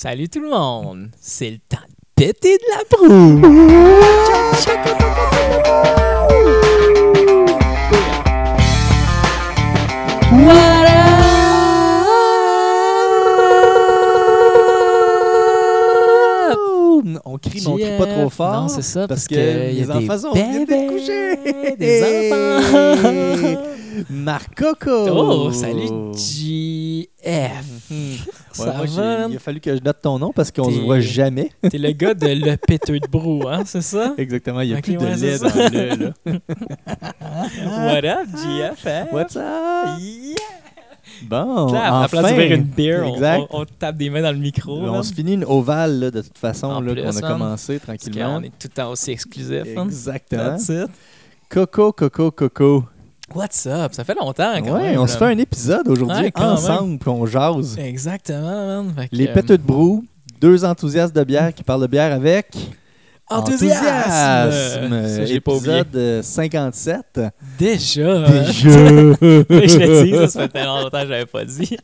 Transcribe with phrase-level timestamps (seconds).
[0.00, 2.86] Salut tout le monde, c'est le temps de péter de la up?
[17.24, 18.32] On crie, mais on crie pas trop GF.
[18.32, 18.52] fort.
[18.52, 20.90] Non, c'est ça, parce, parce que, que y les a des enfants venus bébés, de
[20.92, 21.76] coucher.
[21.76, 22.02] des
[22.60, 23.62] enfants.
[24.10, 25.08] Marc Coco.
[25.10, 27.64] Oh, salut JF.
[28.64, 29.26] Ça va?
[29.30, 31.50] il a fallu que je note ton nom parce qu'on se voit jamais.
[31.70, 34.14] T'es le gars de le péteux de brou, hein, c'est ça?
[34.18, 36.04] Exactement, il n'y a plus de lait dans le.
[36.04, 36.38] Là.
[37.86, 38.28] What up,
[38.86, 39.06] hein?
[39.12, 39.98] What's up?
[40.00, 40.36] Yeah!
[41.22, 42.30] Bon, à la place enfin.
[42.32, 43.42] d'ouvrir une bière, on, Exact.
[43.50, 44.78] on- on tape des mains dans le micro.
[44.78, 47.20] on se finit une ovale là, de toute façon qu'on a man.
[47.20, 48.36] commencé Parce tranquillement.
[48.38, 49.64] qu'on est tout le temps aussi exclusif.
[49.76, 49.84] hein.
[49.86, 50.56] Exactement.
[51.48, 52.84] Coco, Coco, Coco.
[53.34, 53.92] What's up?
[53.92, 54.98] Ça fait longtemps quand Ouais, même.
[54.98, 55.06] on là.
[55.08, 57.76] se fait un épisode aujourd'hui Ouais, ensemble, puis on jase.
[57.78, 59.06] Exactement, man.
[59.12, 60.04] Les euh, péteux de brou,
[60.40, 62.56] deux enthousiastes de bière qui parlent de bière avec
[63.30, 65.26] Enthousiasme!
[65.26, 65.78] J'ai pas oublié.
[65.80, 67.20] épisode euh, 57.
[67.58, 68.28] Déjà.
[68.28, 68.52] Déjà.
[68.52, 71.76] je l'ai dit, ça, ça fait tellement longtemps que je l'avais pas dit.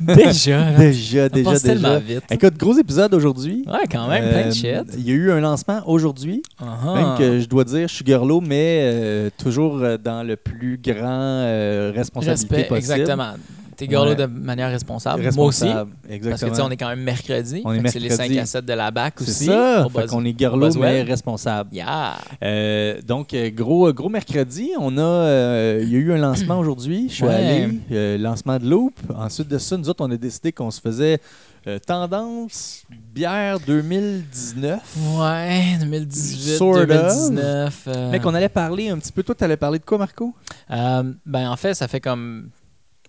[0.00, 0.70] Déjà.
[0.78, 2.14] déjà, déjà, passe tellement déjà.
[2.20, 2.24] vite.
[2.30, 3.64] Écoute, gros épisode aujourd'hui.
[3.66, 4.94] Ouais, quand même, plein Euh, de shit.
[4.98, 6.42] Il y a eu un lancement aujourd'hui.
[6.62, 6.94] Uh-huh.
[6.94, 11.92] Même que je dois dire Sugarlow, mais euh, toujours euh, dans le plus grand euh,
[11.94, 12.92] responsabilité Respect, possible.
[13.00, 13.32] exactement.
[13.76, 14.14] T'es Ouais.
[14.16, 15.22] de manière responsable.
[15.34, 15.64] Moi aussi.
[15.64, 16.50] Responsable, Parce que exactement.
[16.50, 17.62] tu sais, on est quand même mercredi.
[17.64, 18.34] On est C'est les mercredi.
[18.34, 19.44] 5 à 7 de la BAC C'est aussi.
[19.46, 19.86] ça.
[19.86, 20.80] au Fait qu'on est Buzzwell.
[20.80, 21.70] mais responsable.
[21.74, 22.14] Yeah.
[22.42, 26.58] Euh, donc, euh, gros, gros mercredi, on a, euh, il y a eu un lancement
[26.58, 27.06] aujourd'hui.
[27.08, 27.34] Je suis Ouais.
[27.34, 28.94] allé, euh, lancement de Loop.
[29.14, 31.20] Ensuite de ça, nous autres, on a décidé qu'on se faisait
[31.68, 34.80] euh, tendance bière 2019.
[35.18, 36.86] Ouais, 2018, Sort of.
[36.86, 37.82] 2019.
[37.88, 39.22] euh, Mais qu'on allait parler un petit peu.
[39.22, 40.32] Toi, tu allais parler de quoi, Marco?
[40.70, 42.50] euh, ben, en fait, ça fait comme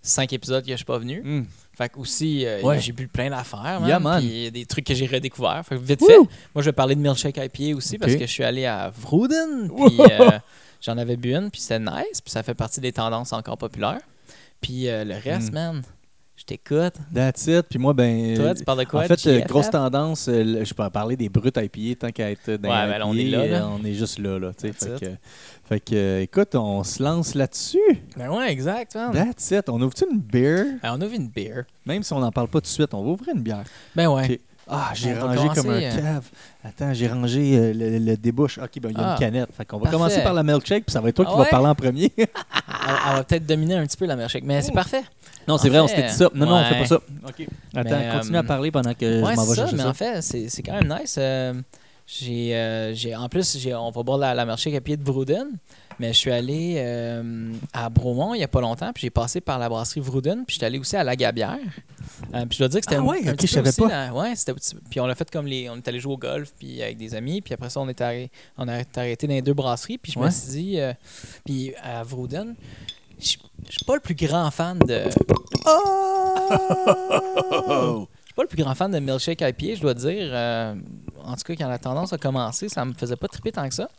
[0.07, 1.45] 5 épisodes que je suis pas venu.
[1.77, 2.79] Fait que aussi, euh, Ouais.
[2.79, 3.81] j'ai bu plein d'affaires.
[3.85, 3.99] Yeah.
[4.17, 5.63] Puis il y a des trucs que j'ai redécouverts.
[5.67, 6.07] Fait que vite Woo!
[6.07, 6.27] fait, moi,
[6.61, 9.69] je vais parler de Milkshake IPA aussi parce que je suis allé à Vrouden.
[9.69, 10.31] Puis euh,
[10.81, 12.19] j'en avais bu une, puis c'était nice.
[12.23, 14.01] Puis ça fait partie des tendances encore populaires.
[14.59, 15.53] Puis euh, le reste, Mm.
[15.53, 15.81] man,
[16.47, 16.93] t'écoute.
[17.13, 17.63] That's it.
[17.69, 18.35] Puis moi, ben.
[18.35, 19.03] Toi, tu parles de quoi?
[19.03, 22.51] en fait, euh, grosse tendance, euh, je peux parler des brutes IPA tant qu'à être
[22.53, 23.63] dans Ouais, ben on est là, là.
[23.63, 24.39] euh, on est juste là.
[24.39, 24.99] là fait, it.
[24.99, 25.05] que,
[25.65, 27.77] fait que, écoute, on se lance là-dessus.
[28.15, 29.11] Ben ouais, exact, man.
[29.11, 29.69] That's it.
[29.69, 30.65] On ouvre-tu une bière?
[30.81, 31.65] Ben, on vu une bière.
[31.85, 33.65] Même si on n'en parle pas tout de suite, on va ouvrir une bière.
[33.95, 34.39] Ben ouais.
[34.69, 36.29] Ah, j'ai rangé comme un euh, cave.
[36.63, 38.57] Attends, j'ai rangé euh, le, le débouche.
[38.57, 39.13] Ok, ben il y a Ah.
[39.13, 39.49] une canette.
[39.55, 39.97] Fait qu'on va Parfait.
[39.97, 41.43] commencer par la milkshake, puis ça va être toi Ah qui ouais?
[41.45, 42.11] vas parler en premier.
[42.17, 42.27] Elle,
[43.09, 45.03] elle va peut-être dominer un petit peu la milkshake, mais c'est parfait.
[45.47, 46.29] non, c'est vrai, on fait, s'était dit ça.
[46.33, 46.95] Non, non, on fait pas ça.
[46.95, 47.47] Ok.
[47.75, 49.83] Attends, Mais, continue euh, à parler pendant que ouais, je m'en vais ça, chercher mais
[49.83, 49.89] ça.
[49.89, 51.15] en fait, c'est c'est quand même nice.
[51.17, 51.53] Euh,
[52.07, 55.03] j'ai, euh, j'ai- en plus, j'ai, on va boire la, la milkshake à pied de
[55.03, 55.57] Vrouden,
[55.99, 59.41] mais je suis allé euh, à Bromont il n'y a pas longtemps, puis j'ai passé
[59.41, 61.57] par la brasserie Vrouden, puis j'étais allé aussi à la Gabière.
[62.33, 63.65] Euh, puis je dois dire que c'était Ah un- ouais, un, ok, petit je peu
[63.65, 64.11] savais aussi pas.
[64.13, 64.53] ouais, c'était
[64.89, 65.69] puis on l'a fait comme les.
[65.69, 67.99] On est allé jouer au golf, puis avec des amis, puis après ça, on est
[67.99, 70.79] arrêté, on a arrêté dans les deux brasseries, puis je me suis dit,
[71.43, 72.55] puis à Vrouden,
[73.19, 73.39] je suis
[73.85, 75.03] pas le plus grand fan de.
[75.65, 76.47] Oh!
[78.19, 80.29] Je suis pas le plus grand fan de milkshake IPA, je dois dire.
[81.27, 83.75] En tout cas, quand la tendance a commencé, ça me faisait pas triper tant que
[83.75, 83.89] ça.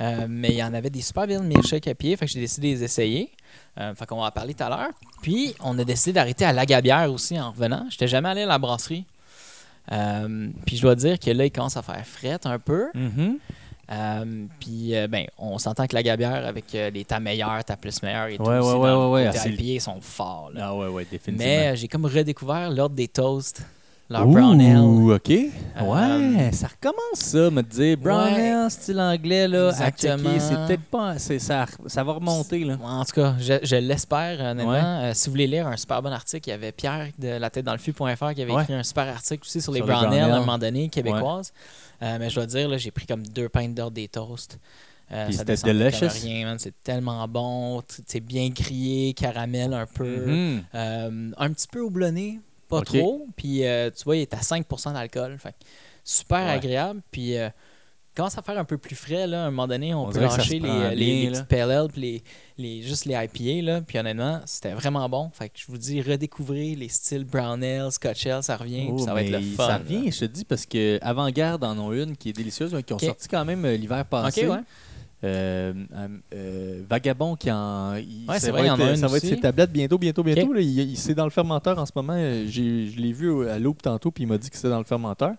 [0.00, 2.72] Euh, mais il y en avait des super belles milkshakes IPA, fait que j'ai décidé
[2.72, 3.30] de les essayer.
[3.78, 4.90] Euh, fait qu'on va en parler tout à l'heure.
[5.22, 7.86] Puis, on a décidé d'arrêter à la Gabière aussi en revenant.
[7.90, 9.04] J'étais jamais allé à la brasserie.
[9.92, 12.86] Euh, puis, je dois dire que là, il commence à faire fret un peu.
[12.94, 13.38] Mhm.
[13.90, 18.28] Euh, puis, ben, on s'entend que la Gabière, avec les ta meilleure, ta plus meilleure
[18.28, 20.50] et tout, Ouais, ouais, aussi, ouais, ouais, ouais, côté c'est- IPA, ils sont forts.
[20.54, 20.68] là.
[20.68, 21.44] Ah ouais, ouais, définitivement.
[21.44, 23.62] Mais j'ai comme redécouvert l'ordre des toasts,
[24.12, 24.78] leur brown ale.
[24.78, 25.28] Ouh, OK.
[25.28, 25.50] Ouais,
[25.80, 28.50] Euh, ça recommence ça, me dire brown ouais.
[28.50, 30.30] ale, style anglais, là, Exactement.
[30.30, 30.40] checker.
[30.40, 31.18] C'est peut-être pas...
[31.18, 32.76] Ça, ça va remonter, là.
[32.82, 34.72] En tout cas, je, je l'espère, honnêtement.
[34.72, 34.80] Ouais.
[35.10, 37.50] Euh, si vous voulez lire un super bon article, il y avait Pierre de la
[37.50, 38.62] tête dans le fût.fr qui avait Ouais.
[38.62, 40.88] écrit un super article aussi sur les Sur brown brown ale à un moment donné,
[40.88, 41.52] québécoises.
[42.02, 44.58] Euh, mais je dois dire, là, j'ai pris comme deux pintes d'ordre des toasts.
[45.12, 45.44] Euh, ça
[46.08, 46.54] rien.
[46.58, 47.82] C'est tellement bon.
[48.06, 50.26] C'est bien grillé, caramel un peu.
[50.26, 50.62] Mhm.
[50.74, 52.40] Euh, un petit peu houblonné,
[52.78, 53.26] pas trop.
[53.36, 55.38] Puis euh, tu vois, il est à 5% d'alcool.
[56.04, 56.50] Super Ouais.
[56.52, 57.00] agréable.
[57.10, 57.48] Puis euh,
[58.16, 59.26] commence à faire un peu plus frais.
[59.26, 59.44] Là.
[59.44, 62.24] À un moment donné, on, On peut lâcher les, les, les petites ale, puis les,
[62.58, 63.64] les, juste les IPA.
[63.64, 63.80] Là.
[63.82, 65.30] Puis honnêtement, c'était vraiment bon.
[65.32, 68.88] Fait que je vous dis, redécouvrez les styles brown ale, scotch ale, ça revient.
[68.92, 69.66] Oh, ça va être le fun.
[69.66, 72.92] Ça revient, je te dis, parce que Avant-Garde en ont une qui est délicieuse, qui
[72.92, 74.46] ont sorti quand même euh, l'hiver passé.
[74.48, 74.58] ouais.
[75.24, 75.72] Euh,
[76.34, 77.94] euh, Vagabond qui en.
[77.94, 79.26] il- Ouais, ça c'est va vrai, il y en être- a une Ça va être
[79.26, 80.52] ses tablettes bientôt, bientôt, bientôt.
[80.52, 80.60] Là.
[80.60, 82.14] il, il- c'est dans le fermenteur en ce moment.
[82.16, 82.60] Euh, Je
[83.00, 85.34] l'ai vu à l'aube tantôt, puis il m'a dit que c'était dans le fermenteur.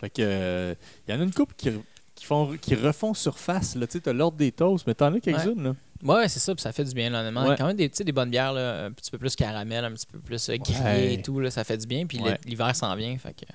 [0.00, 0.16] Fait que.
[0.20, 0.74] euh,
[1.08, 1.70] Il y en a une couple qui,
[2.14, 3.76] qui, font, qui refont surface.
[3.90, 5.62] Tu sais, l'ordre des toasts, mais t'en as quelques-unes.
[5.62, 5.74] là.
[6.04, 7.46] Ouais, c'est ça, puis ça fait du bien, là, honnêtement.
[7.46, 7.54] Ouais.
[7.56, 9.92] Quand même des, tu sais, des bonnes bières, là, un petit peu plus caramel, un
[9.92, 11.14] petit peu plus euh, grillé Ouais.
[11.14, 12.06] et tout, là, ça fait du bien.
[12.06, 12.36] Puis Ouais.
[12.44, 13.46] l'hiver s'en vient, fait que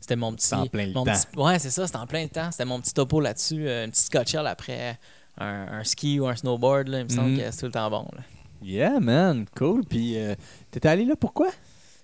[0.00, 0.48] C'était mon petit.
[0.48, 1.04] C'est en plein le temps.
[1.04, 2.50] petit- ouais, c'est ça, c'était en plein temps.
[2.50, 4.98] C'était mon petit topo là-dessus, euh, une petite scotchelle après
[5.38, 6.88] un, un ski ou un snowboard.
[6.88, 7.38] Là, il me semble Mhm.
[7.38, 8.06] que c'est tout le temps bon.
[8.14, 8.22] là.
[8.62, 9.84] Yeah, man, cool.
[9.84, 10.34] Puis, euh,
[10.70, 11.48] t'étais allé là pourquoi?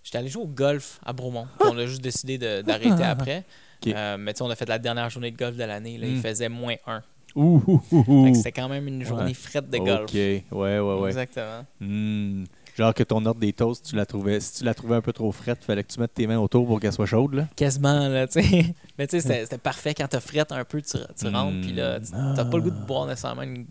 [0.02, 1.46] J'étais allé jouer au golf à Bromont.
[1.60, 3.44] puis on a juste décidé d'arrêter après.
[3.84, 3.92] Ok.
[3.94, 5.98] Euh, mais tu sais, on a fait la dernière journée de golf de l'année.
[6.02, 6.20] Il Mm.
[6.20, 7.02] faisait moins 1.
[7.36, 9.34] Ouh, ouh, ouh, C'était quand même une journée Ouais.
[9.34, 10.04] frette de golf.
[10.10, 11.08] Ok, ouais, ouais, ouais.
[11.08, 11.64] Exactement.
[11.80, 12.44] Hmm.
[12.78, 15.12] Genre que ton ordre des toasts, tu la trouvais, si tu la trouvais un peu
[15.12, 17.48] trop frette, fallait que tu mettes tes mains autour pour qu'elle soit chaude, là.
[17.56, 18.74] Quasiment, là, tu sais.
[18.98, 19.94] Mais tu sais, c'était c'était parfait.
[19.94, 22.70] Quand t'as frette un peu, tu, tu rentres, puis là, tu- t'as pas le goût
[22.70, 23.66] de boire nécessairement une,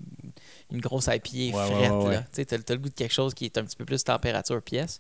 [0.73, 2.13] une grosse IPA Ouais, ouais, frette, ouais, ouais.
[2.15, 2.19] là.
[2.21, 4.03] Tu sais, t'as t'as le goût de quelque chose qui est un petit peu plus
[4.03, 4.99] température pièce.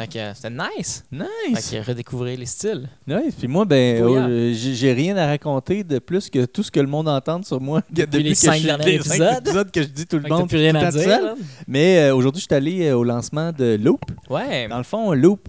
[0.00, 1.04] Fait que euh, c'était nice.
[1.12, 1.68] Nice!
[1.70, 2.88] Fait que redécouvrir les styles.
[3.06, 3.34] Nice.
[3.38, 6.86] Puis moi, ben, euh, j'ai rien à raconter de plus que tout ce que le
[6.86, 9.38] monde entend sur moi Depuis les que cinq je- derniers les cinq épisodes.
[9.46, 11.02] épisodes que je dis tout le Fait monde plus rien à dire.
[11.02, 11.24] seul.
[11.24, 11.34] là.
[11.68, 14.00] Mais euh, aujourd'hui, je suis allé euh, au lancement de Loop.
[14.30, 14.68] Ouais.
[14.68, 15.48] Dans le fond, Loop,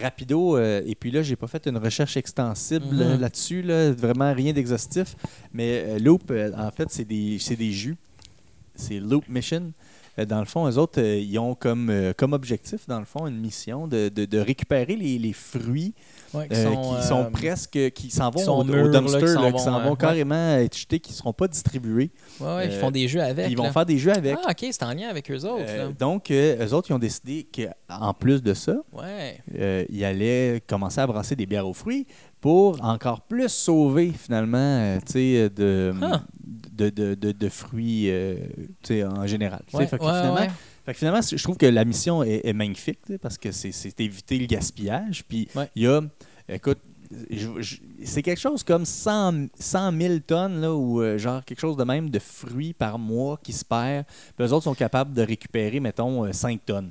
[0.00, 3.00] rapido, et puis là, j'ai pas fait une recherche extensible Mhm.
[3.02, 5.16] euh, là-dessus, là, vraiment rien d'exhaustif.
[5.52, 7.96] Mais Loop, en fait, c'est des, c'est des jus.
[8.76, 9.72] C'est Loop Mission.
[10.18, 13.06] Euh, dans le fond, eux autres, euh, ils ont comme, euh, comme objectif, dans le
[13.06, 15.94] fond, une mission de, de- de récupérer les, les fruits
[16.34, 16.56] Ouais, qui
[17.06, 19.96] sont presque, qui s'en vont au, au mûrs, là, dumpster, qui s'en qui vont, ouais.
[19.98, 22.10] carrément être jetés, qui ne seront pas distribués.
[22.40, 23.50] Ouais, ils font des jeux avec.
[23.50, 24.36] Ils vont faire des jeux avec.
[24.42, 25.64] Ah, ok, c'est en lien avec eux autres.
[25.64, 25.88] Là.
[25.88, 29.38] donc, eux autres, ils ont décidé qu'en plus de ça, Ouais.
[29.58, 32.06] euh, il allait commencer à brasser des bières aux fruits
[32.42, 36.22] pour encore plus sauver finalement euh, sais, de, Ah.
[36.72, 38.36] de, de, de- de fruits euh,
[39.16, 39.62] en général.
[39.72, 40.50] Ouais, fait, que ouais, finalement, ouais.
[40.84, 44.38] fait que finalement, je trouve que la mission est, est magnifique parce que c'est- éviter
[44.38, 45.24] le gaspillage.
[45.28, 46.00] Puis il y a,
[46.48, 46.78] écoute,
[48.04, 51.84] c'est quelque chose comme 100, 100 000 tonnes là, ou euh, genre quelque chose de
[51.84, 54.04] même de fruits par mois qui se perd.
[54.36, 56.90] Puis eux autres sont capables de récupérer, mettons, euh, 5 tonnes.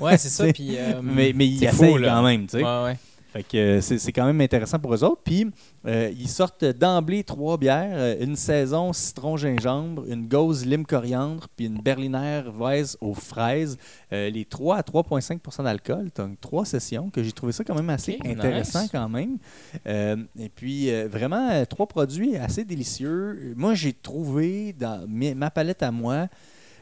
[0.00, 0.44] Ouais, c'est ça.
[0.52, 2.46] Puis, euh, mais mais ils essayent quand même.
[2.46, 2.64] tu sais.
[2.64, 2.98] Ouais, ouais.
[3.32, 5.22] Fait que euh, c'est c'est quand même intéressant pour eux autres.
[5.24, 5.46] Puis,
[5.86, 11.80] euh, ils sortent d'emblée trois bières, euh, une saison citron-gingembre, une gauze lime-coriandre, puis une
[11.80, 13.78] berliner weisse aux fraises.
[14.12, 16.10] Euh, les trois à 3,5% d'alcool.
[16.16, 18.90] Donc, trois sessions que j'ai trouvé ça quand même assez intéressant nice.
[18.90, 19.38] quand même.
[19.86, 23.54] Euh, et puis, vraiment, trois produits assez délicieux.
[23.56, 26.26] Moi, j'ai trouvé dans ma palette à moi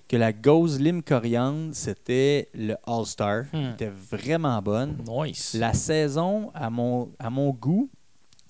[0.09, 3.45] que la gauze lime-coriandre, c'était le All-Star.
[3.53, 3.73] Hmm.
[3.75, 4.97] Était vraiment bonne.
[5.07, 5.55] Nice.
[5.55, 7.91] La saison, à mon, à mon goût,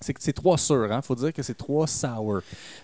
[0.01, 0.87] c'est que c'est trois sûrs.
[0.89, 2.41] Il faut dire que c'est trois sour.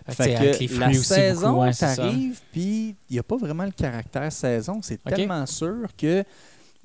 [0.09, 4.31] Fait que, que la saison, ouais, t'arrives, puis il n'y a pas vraiment le caractère
[4.31, 4.81] saison.
[4.81, 6.23] C'est tellement sûr que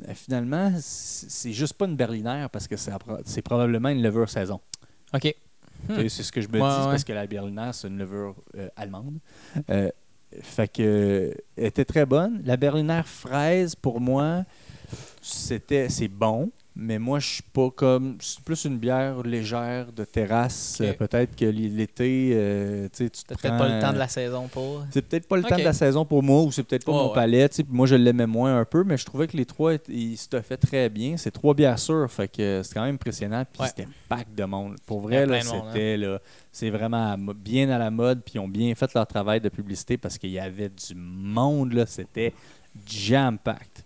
[0.08, 4.60] euh, finalement, c'est juste pas une berliner parce que c'est probablement une levure saison.
[5.12, 5.34] OK.
[5.88, 6.08] Hmm.
[6.08, 6.90] C'est ce que je me Ouais, dis ouais.
[6.90, 9.18] parce que la berliner, c'est une levure euh, allemande.
[9.70, 9.90] Euh,
[10.42, 12.40] fait que euh, elle était très bonne.
[12.44, 14.44] La berliner fraise, pour moi,
[15.20, 16.50] c'était c'est bon.
[16.76, 18.16] Mais moi, je suis pas comme.
[18.20, 20.78] C'est plus une bière légère de terrasse.
[20.80, 24.06] Euh, peut-être que l'été, euh, tu sais, tu peut-être prends- pas le temps de la
[24.08, 24.84] saison pour.
[24.90, 27.08] C'est peut-être pas le temps de la saison pour moi ou c'est peut-être pas mon
[27.08, 27.14] ouais.
[27.14, 27.48] palais.
[27.48, 29.74] tu sais, puis Moi, je l'aimais moins un peu, mais je trouvais que les trois,
[29.88, 31.16] ils se fait très bien.
[31.16, 33.44] C'est trois bières sûres, fait que c'est quand même impressionnant.
[33.52, 33.68] Puis Ouais.
[33.68, 34.76] c'était pack de monde.
[34.86, 35.70] Pour vrai, là, monde, hein.
[35.72, 36.20] c'était là,
[36.52, 38.22] c'est vraiment bien à la mode.
[38.24, 41.72] Puis ils ont bien fait leur travail de publicité parce qu'il y avait du monde
[41.72, 41.84] là.
[41.86, 42.32] C'était
[42.86, 43.84] jam-packed.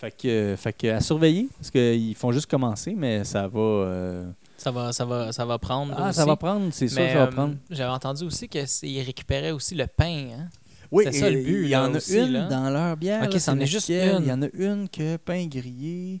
[0.00, 3.60] Fait que, fait que à surveiller parce qu'ils font juste commencer, mais ça va.
[3.60, 5.94] euh, Ça va, ça va, ça va prendre.
[5.96, 6.16] Ah, aussi.
[6.16, 7.54] ça va prendre, c'est sûr, Mais, ça va euh, prendre.
[7.70, 10.28] J'avais entendu aussi qu'ils récupéraient aussi le pain.
[10.38, 10.48] Hein?
[10.90, 12.46] Oui, C'est ça, le but, Il y en là, a aussi, une là.
[12.48, 13.22] dans leur bière.
[13.24, 14.22] Ok, là, c'en c'est est juste une.
[14.22, 16.20] Il y en a une que pain grillé.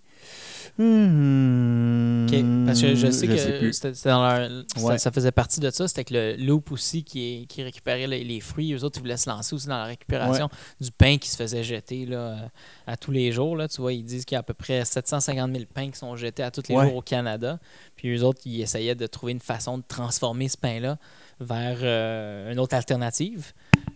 [0.82, 2.66] Hmm, OK.
[2.66, 4.98] Parce que je sais sais que c'était dans leur- ça, Ouais.
[4.98, 5.86] ça faisait partie de ça.
[5.88, 8.72] C'était que le loop aussi qui, récupérait les, les fruits.
[8.72, 10.48] Eux autres, ils voulaient se lancer aussi dans la récupération
[10.80, 12.50] du pain qui se faisait jeter là,
[12.86, 13.56] à tous les jours.
[13.56, 13.68] Là.
[13.68, 16.16] Tu vois, ils disent qu'il y a à peu près 750 000 pains qui sont
[16.16, 16.86] jetés à tous les Ouais.
[16.86, 17.58] jours au Canada.
[17.96, 20.96] Puis eux autres, ils essayaient de trouver une façon de transformer ce pain-là
[21.40, 23.52] vers euh, une autre alternative.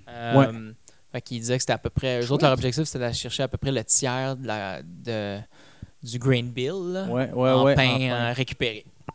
[0.09, 0.73] Euh,
[1.13, 2.21] fait qu'ils disaient que c'était à peu près.
[2.23, 5.39] Eux autres, leur objectif, c'était d'aller chercher à peu près le tiers de la, de,
[6.05, 7.75] du grain bill là, Ouais, ouais, en ouais.
[7.75, 8.11] pain en pain.
[8.11, 8.85] euh, récupéré.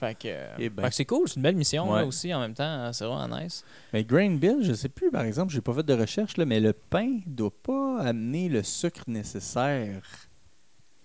[0.00, 0.82] Fait que, euh, Eh ben.
[0.84, 2.90] fait que c'est cool, c'est une belle mission là, aussi en même temps.
[2.92, 3.64] C'est vraiment nice.
[3.92, 6.58] Mais Grain Bill, je sais plus, par exemple, j'ai pas fait de recherche, là, mais
[6.60, 10.02] le pain doit pas amener le sucre nécessaire.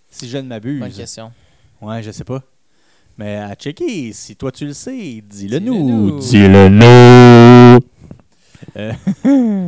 [0.09, 0.95] Si je ne Bonne m'abuse.
[0.95, 1.31] question.
[1.81, 2.41] Ouais, je sais pas.
[3.19, 5.87] Mais à checker, si toi tu le sais, dis-le Dis-le nous.
[6.11, 6.19] nous.
[6.19, 7.26] Dis-le nous.
[8.77, 8.91] Euh,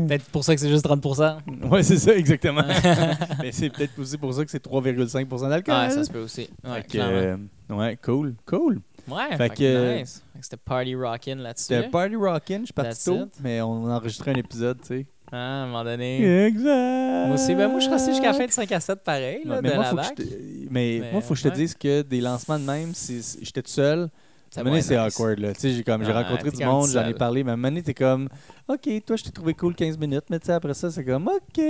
[0.08, 1.38] Peut-être pour ça que c'est juste 30%
[1.70, 2.62] ouais, c'est ça, exactement.
[3.42, 5.74] mais c'est peut-être aussi pour ça que c'est 3,5% d'alcool.
[5.76, 6.50] Ouais, ça se peut aussi.
[6.64, 7.38] Ouais, que, euh,
[7.70, 8.82] ouais, cool, cool.
[9.08, 10.24] Ouais, Fait fait que- nice.
[10.42, 11.66] C'était Party Rockin' là-dessus.
[11.74, 15.06] C'était Party Rockin', je suis parti tôt, mais on a enregistré un épisode, tu sais.
[15.32, 16.46] Ah, à un moment donné.
[16.46, 17.28] Exact.
[17.28, 19.42] Moi aussi, ben moi je suis resté jusqu'à la fin de 5 à 7 pareil,
[19.46, 20.16] là, Ouais, de mais moi, la faut que je bac.
[20.16, 20.24] te,
[20.72, 21.56] mais, Mais, moi, faut que je te ouais.
[21.56, 24.10] dise que des lancements de même, c'est- j'étais tout seul.
[24.52, 25.40] Ça c'est awkward.
[25.40, 25.54] Là.
[25.54, 27.58] Tu sais, J'ai comme, j'ai Ouais, rencontré du monde, j'en ai parlé, mais à un
[27.58, 28.30] moment donné, t'es comme,
[28.68, 31.28] OK, toi, je t'ai trouvé cool 15 minutes, mais tu sais, après ça, c'est comme,
[31.28, 31.62] OK,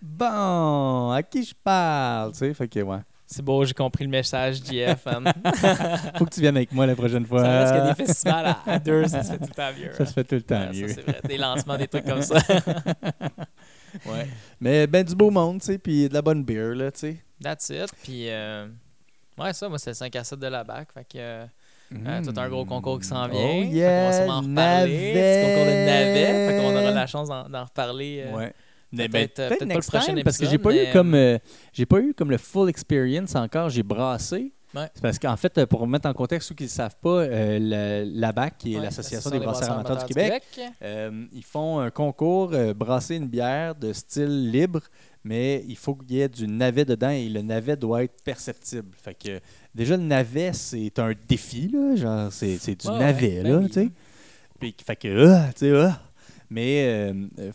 [0.00, 2.32] bon, à qui je parle?
[2.32, 2.98] Tu sais, fait que, ouais.
[3.32, 4.96] C'est beau, j'ai compris le message, hein.
[6.18, 7.44] Faut que tu viennes avec moi la prochaine fois.
[7.44, 9.92] Ça reste que des festivals à, à deux, ça se fait tout le temps mieux.
[9.92, 10.12] Ça se hein.
[10.14, 10.88] fait tout le temps Ouais, ça, mieux.
[10.88, 11.20] c'est vrai.
[11.28, 12.34] Des lancements, des trucs comme ça.
[14.06, 14.26] ouais.
[14.60, 17.24] Mais ben du beau monde, tu sais, puis de la bonne beer, là, tu sais.
[17.40, 17.90] That's it.
[18.02, 18.66] Puis, euh,
[19.38, 20.88] ouais, ça, moi, c'est le 5 à 7 de la bac.
[20.92, 21.46] Fait que, euh,
[21.92, 23.40] euh, tout un gros concours qui s'en vient.
[23.42, 25.12] Oh Fait qu'on yeah, va sûrement en reparler.
[25.12, 26.48] Petit concours de navets.
[26.48, 26.94] Fait qu'on aura navet.
[26.94, 28.24] la chance d'en reparler.
[28.26, 28.52] euh, Ouais.
[28.92, 30.86] Peut-être, ben, euh, peut-être peut-être pas le prochain time, parce que j'ai épisode, pas eu
[30.86, 31.38] mais, comme euh,
[31.72, 34.52] j'ai pas eu comme le full experience encore, j'ai brassé.
[34.74, 34.88] Ouais.
[34.94, 37.58] C'est parce qu'en fait, euh, pour mettre en contexte ceux qui ne savent pas, euh,
[37.60, 40.42] la, la BAC, qui est ouais, l'Association des brasseurs amateurs du Québec,
[40.82, 44.80] euh, ils font un concours euh, brasser une bière de style libre,
[45.22, 48.88] mais il faut qu'il y ait du navet dedans et le navet doit être perceptible.
[49.00, 49.40] Fait que
[49.74, 53.60] déjà le navet c'est un défi là, genre c'est c'est du Ouais, navet ouais, ben
[53.62, 53.90] là, tu sais.
[54.58, 56.02] Puis fait que ah, tu sais ah.
[56.50, 57.12] Mais euh,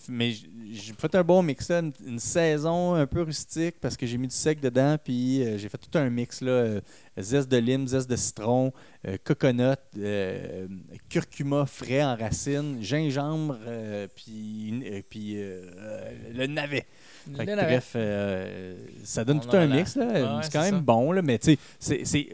[0.10, 0.34] mais
[0.72, 4.18] j'ai fait un bon mix là, une, une saison un peu rustique parce que j'ai
[4.18, 6.82] mis du sec dedans puis euh, j'ai fait tout un mix là, euh,
[7.18, 8.74] zeste de lime, zeste de citron,
[9.08, 9.76] euh, coconut,
[11.10, 13.58] curcuma frais en racines, gingembre,
[14.16, 15.38] puis, puis
[16.34, 16.86] le navet.
[17.34, 19.96] Que bref, euh, ça donne On tout un mix.
[19.96, 20.06] là.
[20.06, 20.82] Ouais, c'est quand même ça.
[20.82, 22.30] bon, là, mais tu sais, c'est,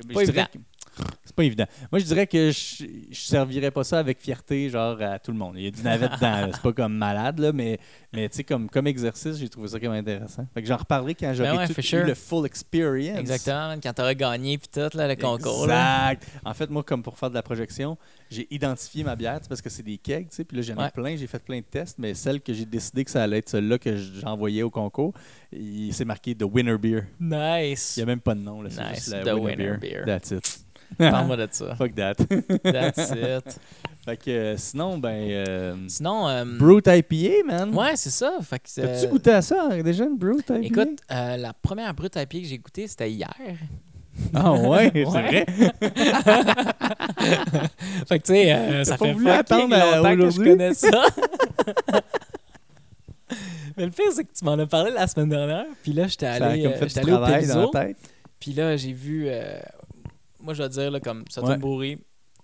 [1.32, 1.66] c'est, pas évident.
[1.92, 5.38] Moi, je dirais que je, je servirais pas ça avec fierté, genre à tout le
[5.38, 5.56] monde.
[5.58, 6.50] Il y a du navet dedans.
[6.54, 7.80] C'est pas comme malade, là, mais,
[8.14, 10.46] mais tu sais, comme, comme exercice, j'ai trouvé ça quand même intéressant.
[10.54, 12.06] Fait que j'en reparlerai quand j'aurai Ben ouais, eu sure.
[12.06, 13.18] le full experience.
[13.20, 15.64] Exactement, quand t'auras gagné puis tout, là, le concours.
[15.64, 16.28] Exact.
[16.46, 17.98] En fait, moi, comme pour faire de la projection,
[18.30, 20.78] j'ai identifié ma bière parce que c'est des kegs, tu sais, puis là, j'en ai
[20.84, 20.90] Ouais.
[20.92, 23.50] plein, j'ai fait plein de tests, mais celle que j'ai décidé que ça allait être
[23.50, 25.14] celle-là que j'envoyais au concours,
[25.52, 27.02] il- c'est marqué The Winner Beer.
[27.20, 27.96] Nice.
[27.98, 28.96] Il n'y a même pas de nom, là, c'est Nice.
[28.96, 30.04] juste la The Winner, Winner Beer.
[30.04, 30.06] Beer.
[30.06, 30.60] That's it.
[30.98, 31.76] Parle-moi de ça.
[31.76, 32.14] Fuck that.
[32.64, 33.60] That's it.
[34.06, 35.10] fait que euh, sinon, ben.
[35.30, 37.74] euh, Sinon, euh, Brute IPA, man.
[37.76, 38.34] ouais, c'est ça.
[38.42, 40.60] Fait que, T'as-tu euh, goûté à ça déjà, une Brute IPA?
[40.62, 43.34] Écoute, euh, la première brute pied que j'ai goûtée, c'était hier.
[44.34, 45.22] Ah ouais, c'est Ouais.
[45.22, 45.46] vrai.
[48.08, 50.90] fait que tu sais, ça fait voulu attendre à longtemps que je connais ça.
[53.78, 55.66] Mais le pire, c'est que tu m'en as parlé la semaine dernière.
[55.84, 57.72] Puis là, j'étais allé, allé au travail dans Pelizo.
[57.74, 57.98] la tête.
[58.40, 59.30] Puis là, j'ai vu.
[60.42, 61.58] Moi, je vais dire, là, comme Sutton Ouais.
[61.58, 61.98] Brewery,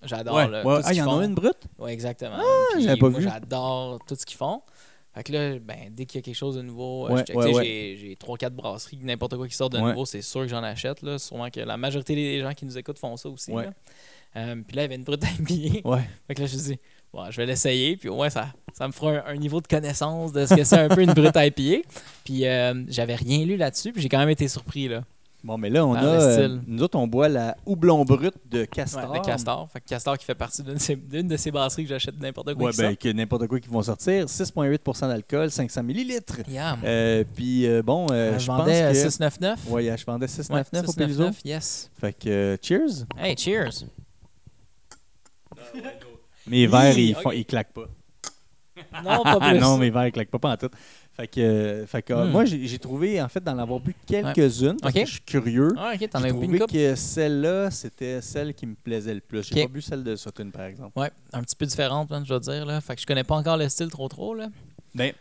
[0.04, 0.76] j'adore Ouais, là, ouais.
[0.78, 1.20] tout ce Ah, il y qu'ils en font.
[1.20, 1.62] a une brute?
[1.80, 2.40] Oui, exactement.
[2.76, 4.62] Puis pas moi, j'adore tout ce qu'ils font.
[5.16, 7.54] Fait que là, ben, dès qu'il y a quelque chose de nouveau, euh, Ouais, ouais,
[7.56, 7.64] ouais.
[7.64, 11.02] j'ai- j'ai 3-4 brasseries, n'importe quoi qui sort de nouveau, c'est sûr que j'en achète.
[11.02, 11.18] Là.
[11.18, 13.52] Sûrement que la majorité des gens qui nous écoutent font ça aussi.
[13.52, 13.72] Là.
[14.36, 15.80] Euh, puis là, il y avait une brute IPA.
[15.90, 16.08] Ouais.
[16.28, 16.80] Fait que là, je me suis dit,
[17.12, 17.98] bon, je vais l'essayer.
[17.98, 20.78] Puis ouais, ça, ça me fera un, un niveau de connaissance de ce que c'est
[20.78, 21.88] un peu une brute IPA.
[22.24, 23.94] Puis euh, j'avais rien lu là-dessus.
[23.94, 24.88] Puis j'ai quand même été surpris.
[24.88, 25.04] Là.
[25.48, 26.04] Bon, mais là, on a.
[26.04, 29.10] euh, nous autres, on boit la houblon brute de Castor.
[29.10, 29.70] Ouais, de Castor.
[29.72, 32.20] Fait que Castor qui fait partie d'une de ces- d'une de ces brasseries que j'achète
[32.20, 32.72] n'importe quoi.
[32.72, 32.98] Ben, sort.
[33.00, 34.26] que n'importe quoi qui vont sortir.
[34.28, 36.40] 6,8% d'alcool, 500 millilitres.
[36.50, 36.80] Yum.
[36.84, 38.98] Euh, puis, euh, bon, je vendais euh, que...
[38.98, 39.60] 699.
[39.70, 41.24] Ouais, je vendais 6,99 Ouais, au Pélizo.
[41.32, 41.92] 699, yes.
[41.98, 43.06] Fait que, euh, cheers.
[43.18, 43.86] Hey, cheers.
[46.46, 47.88] Mes verres, Oui, ils, font, ils claquent pas.
[49.04, 49.60] Non, pas plus.
[49.60, 50.70] non, mes verres, ils claquent pas, pas en tout.
[51.18, 52.30] Fait que, fait que Hmm.
[52.30, 55.74] moi, j'ai trouvé, en fait, d'en avoir bu quelques-unes, parce que je suis curieux.
[55.76, 59.44] Ah, J'ai trouvé que celle-là, c'était celle qui me plaisait le plus.
[59.52, 60.98] J'ai pas bu celle de Sutton, par exemple.
[61.00, 62.66] Ouais, un petit peu différente, man, je dois dire.
[62.68, 62.80] Là.
[62.82, 64.36] Fait que je connais pas encore le style trop trop.
[64.36, 64.50] Là.
[64.94, 65.12] Ben,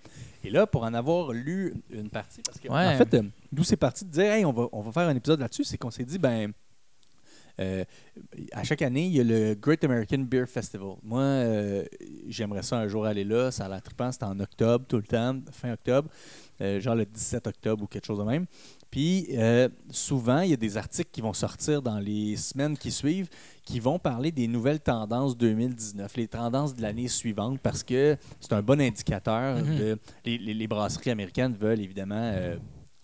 [0.45, 2.95] et là, pour en avoir lu une partie, parce que, Ouais.
[2.95, 5.17] en fait, euh, d'où c'est parti de dire, hey, on va, on va faire un
[5.17, 6.53] épisode là-dessus, c'est qu'on s'est dit, ben,
[7.61, 7.85] euh,
[8.53, 10.97] à chaque année, il y a le Great American Beer Festival.
[11.03, 11.85] Moi, euh,
[12.29, 13.51] j'aimerais ça un jour aller là.
[13.51, 14.11] Ça a l'air trippant.
[14.13, 16.09] C'est en octobre, tout le temps, fin octobre,
[16.61, 18.47] euh, genre le 17 octobre ou quelque chose de même.
[18.91, 19.29] Puis,
[19.91, 23.29] souvent, il y a des articles qui vont sortir dans les semaines qui suivent
[23.65, 28.53] qui vont parler des nouvelles tendances 2019, les tendances de l'année suivante, parce que c'est
[28.53, 29.57] un bon indicateur.
[29.59, 29.77] Mhm.
[29.79, 32.33] de- les, les- les brasseries américaines veulent évidemment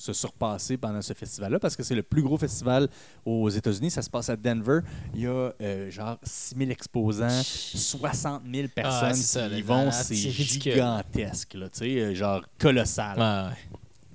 [0.03, 2.89] se surpasser pendant ce festival-là, parce que c'est le plus gros festival
[3.25, 3.91] aux États-Unis.
[3.93, 4.81] Ça se passe à Denver.
[5.15, 9.63] Il y a euh, genre 6 000 exposants, 60 000 personnes Ah, ça, qui y
[9.63, 9.91] vont.
[9.93, 13.17] C'est gigantesque, là, tu sais, euh, genre colossal.
[13.19, 13.55] Ouais,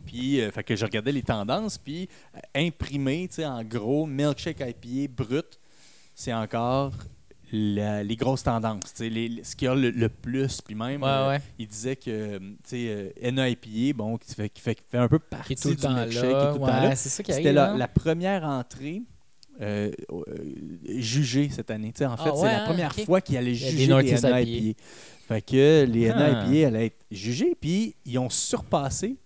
[0.06, 4.06] Puis, euh, fait que je regardais les tendances, puis euh, imprimé, tu sais, en gros,
[4.06, 5.58] milkshake IPA brut,
[6.14, 6.92] c'est encore
[7.52, 11.10] la- les grosses tendances, les- ce qu'il y a le, le plus, puis même, ouais.
[11.10, 11.40] euh, ouais.
[11.60, 12.40] il disait que, euh,
[12.74, 15.78] euh, bon, qui fait, qui fait, qui fait un peu partie du qui est tout
[15.78, 16.90] le temps là.
[16.90, 17.78] Ouais, C'était la, hein.
[17.78, 19.02] la première entrée
[19.62, 20.24] euh, euh,
[21.00, 21.92] jugés cette année.
[22.02, 23.84] En Ah fait, c'est la hein, première fois qu'ils allaient Il y a des juger
[23.86, 24.52] les Northeast NA IPA.
[24.52, 24.82] IPA.
[25.28, 26.16] Fait que les Ah.
[26.16, 29.18] NA allaient être jugés, puis ils ont surpassé,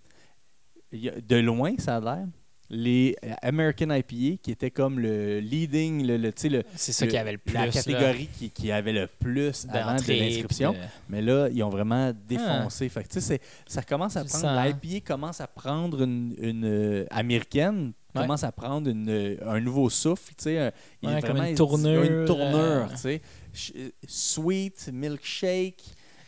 [0.93, 2.27] de loin, ça a l'air,
[2.73, 7.11] les euh, American IPA, qui étaient comme le leading, le, le, le, C'est ça le-
[7.11, 7.53] qui avait le plus.
[7.53, 10.71] la catégorie qui, qui avait le plus avant de l'inscription.
[10.71, 10.77] de-
[11.09, 12.87] Mais là, ils ont vraiment défoncé.
[12.89, 14.63] Fait que, sais, c'est- ça commence à prendre.
[14.81, 18.21] L'IPA commence à prendre une, une, euh, américaine, Ouais.
[18.21, 20.33] commence à prendre une, euh, un nouveau souffle.
[20.37, 23.21] Tu sais, il Ouais, comme une tournure, Une tournure, euh, tu sais.
[23.53, 25.81] Ch- euh, Sweet, milkshake.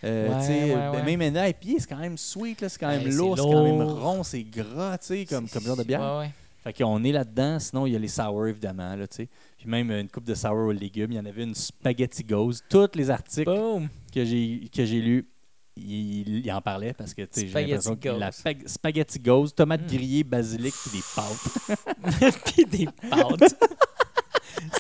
[0.03, 1.17] Euh, Ouais, ouais, ben.
[1.17, 3.81] Même un IPA, c'est quand même sweet, là, c'est quand même lourd, c'est quand même
[3.81, 6.25] rond, c'est gras, tu sais, comme, comme genre de bière.
[6.63, 7.59] Fait qu'on est là-dedans.
[7.59, 8.95] Sinon, il y a les sour, évidemment.
[8.95, 9.29] Là, tu sais.
[9.57, 11.11] Puis même une coupe de sour aux légumes.
[11.11, 12.63] Il y en avait une spaghetti ghost.
[12.69, 13.89] Tous les articles Boom!
[14.13, 15.27] que j'ai que j'ai lus,
[15.75, 19.81] il, il en parlait parce que tu sais, j'ai l'impression que la spaghetti ghost, tomates
[19.81, 19.87] Mm.
[19.95, 22.35] grillées, basilic puis des pâtes.
[22.45, 23.55] puis des pâtes.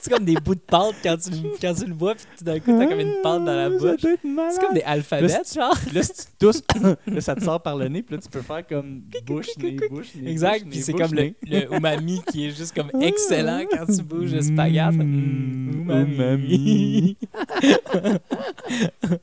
[0.03, 1.31] c'est comme des bouts de pâte quand tu,
[1.61, 4.01] quand tu le vois, puis tout d'un coup, t'as comme une pâte dans la bouche.
[4.01, 5.77] C'est comme des alphabets, Là, genre.
[5.93, 6.61] Là, si tu tousses,
[7.07, 9.77] là, ça te sort par le nez, puis là, tu peux faire comme bouche, nez,
[9.89, 10.29] bouche, nez.
[10.29, 14.33] Exact, puis c'est comme le, le umami qui est juste comme excellent quand tu bouges
[14.33, 14.93] le spaghette.
[14.95, 16.13] Mm, Umami.
[16.15, 17.17] umami.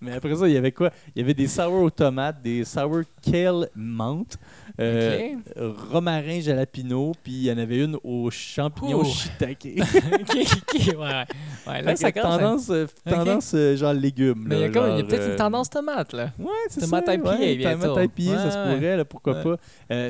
[0.00, 0.90] Mais après ça, il y avait quoi?
[1.14, 4.36] Il y avait des sour aux tomates, des sour kale menthe,
[4.80, 5.34] euh,
[5.90, 9.04] romarin jalapino, puis il y en avait une aux champignons Oh.
[9.04, 9.68] shiitake.
[9.76, 11.24] ok, ok, ouais, ouais.
[11.66, 14.44] Ouais, là, Fait ça à- tendance, euh, tendance euh, genre légumes.
[14.46, 16.30] Mais il y a, comme- y a peut-être une tendance tomate, là.
[16.38, 17.14] Ouais, c'est Tomate ça.
[17.14, 17.94] IPA ouais, bientôt.
[17.94, 19.56] Tomate ça se pourrait, là, pourquoi pas.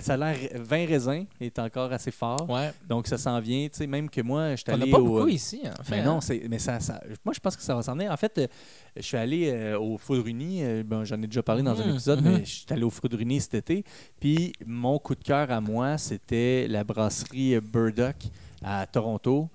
[0.01, 2.47] Ça a l'air, vin raisin est encore assez fort.
[2.49, 2.73] Ouais.
[2.89, 4.99] Donc ça s'en vient, tu sais, même que moi, je suis On n'a allé pas
[4.99, 5.05] au...
[5.05, 5.97] beaucoup ici, en fait.
[5.97, 6.05] Mais hein.
[6.05, 8.13] non, c'est, mais ça, ça- moi je pense que ça va s'en venir.
[8.13, 8.51] En fait,
[8.99, 11.91] je suis allé euh, au Foudruni, euh, ben, j'en ai déjà parlé dans un Mhm,
[11.91, 12.33] épisode, mhm.
[12.33, 13.85] mais je suis allé au Foudruni cet été.
[14.21, 18.17] Puis mon coup de cœur à moi, c'était la brasserie Burdock
[18.63, 19.49] à Toronto.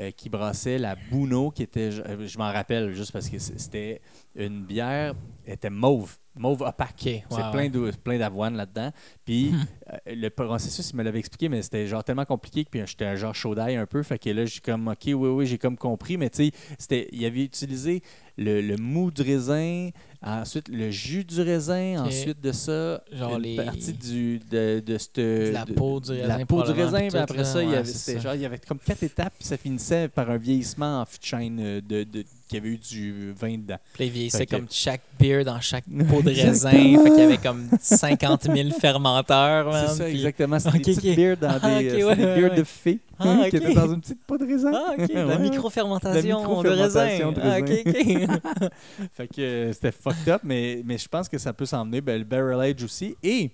[0.00, 3.38] euh, qui brassait la Buno, qui était, je, euh, je m'en rappelle juste parce que
[3.38, 4.02] c'était
[4.34, 5.14] une bière,
[5.46, 6.94] était mauve, mauve opaque.
[7.00, 8.90] Ok, ouais, c'est plein, d'eau- plein d'avoine là-dedans.
[9.24, 9.52] Puis
[9.92, 13.06] euh, le processus, il me l'avait expliqué, mais c'était genre tellement compliqué que puis j'étais
[13.06, 14.02] un genre chaud un peu.
[14.02, 16.16] Fait que là, j'ai comme, OK, oui, oui, j'ai comme compris.
[16.16, 18.02] Mais tu sais, il avait utilisé
[18.36, 19.88] le, le mou du raisin,
[20.22, 24.98] ensuite le jus du raisin, ensuite de ça, Genre une les- partie du, de, de
[24.98, 25.16] cette...
[25.16, 26.38] De la peau du de raisin.
[26.38, 29.02] la peau du raisin, puis après ça, il y, Ouais, il y avait comme quatre
[29.02, 32.70] étapes, puis ça finissait par un vieillissement en de chêne euh, de, de, qui avait
[32.70, 33.76] eu du vin dedans.
[33.92, 36.70] Puis là, il vieillissait que- comme chaque beer dans chaque peau de raisin.
[36.70, 39.72] fait qu'il y avait comme 50 000 fermenteurs.
[39.88, 40.58] C'est ça, puis- exactement.
[40.58, 41.16] C'était Ok, des petites ok.
[41.16, 42.56] bières dans Ah, des, euh, ouais, c'était des ouais, bières ouais.
[42.58, 43.62] de fées Ah, qui ok.
[43.62, 44.72] étaient dans une petite peau de raisin.
[44.74, 45.08] Ah, ok.
[45.14, 47.08] La micro-fermentation de raisin.
[47.42, 47.68] Ah, ok.
[49.12, 52.00] Fait que euh, c'était fucked up, mais, mais je pense que ça peut s'emmener.
[52.00, 53.16] Ben, le barrel age aussi.
[53.22, 53.50] Et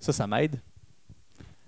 [0.00, 0.56] ça, ça m'aide.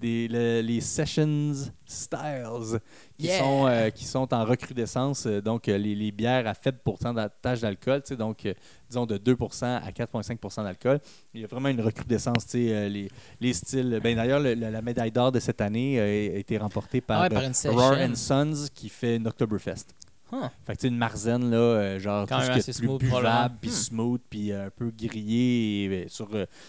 [0.01, 1.53] Des, le- les Sessions
[1.85, 2.81] Styles
[3.19, 3.39] qui, Yeah!
[3.41, 5.27] sont, euh, qui sont en recrudescence.
[5.27, 8.01] euh, donc, euh, les, les bières à faible pourcentage d'alcool.
[8.03, 8.55] tu sais, Donc, euh,
[8.89, 11.01] disons de 2% à 4,5% d'alcool.
[11.35, 12.47] Il y a vraiment une recrudescence.
[12.55, 13.11] euh, les,
[13.41, 14.01] les styles.
[14.03, 16.09] Ben, D'ailleurs, le- le- la médaille d'or de cette année a
[16.39, 17.73] été remportée par, Ah ouais, par.
[17.75, 19.85] Roar and Sons qui fait une Oktoberfest.
[20.33, 20.47] Huh.
[20.65, 23.57] Fait que une marzaine, là, euh, genre Quand tout ce qui est plus smooth, buvable,
[23.61, 23.75] puis Hmm.
[23.75, 26.29] smooth, puis euh, un peu grillé et, sur,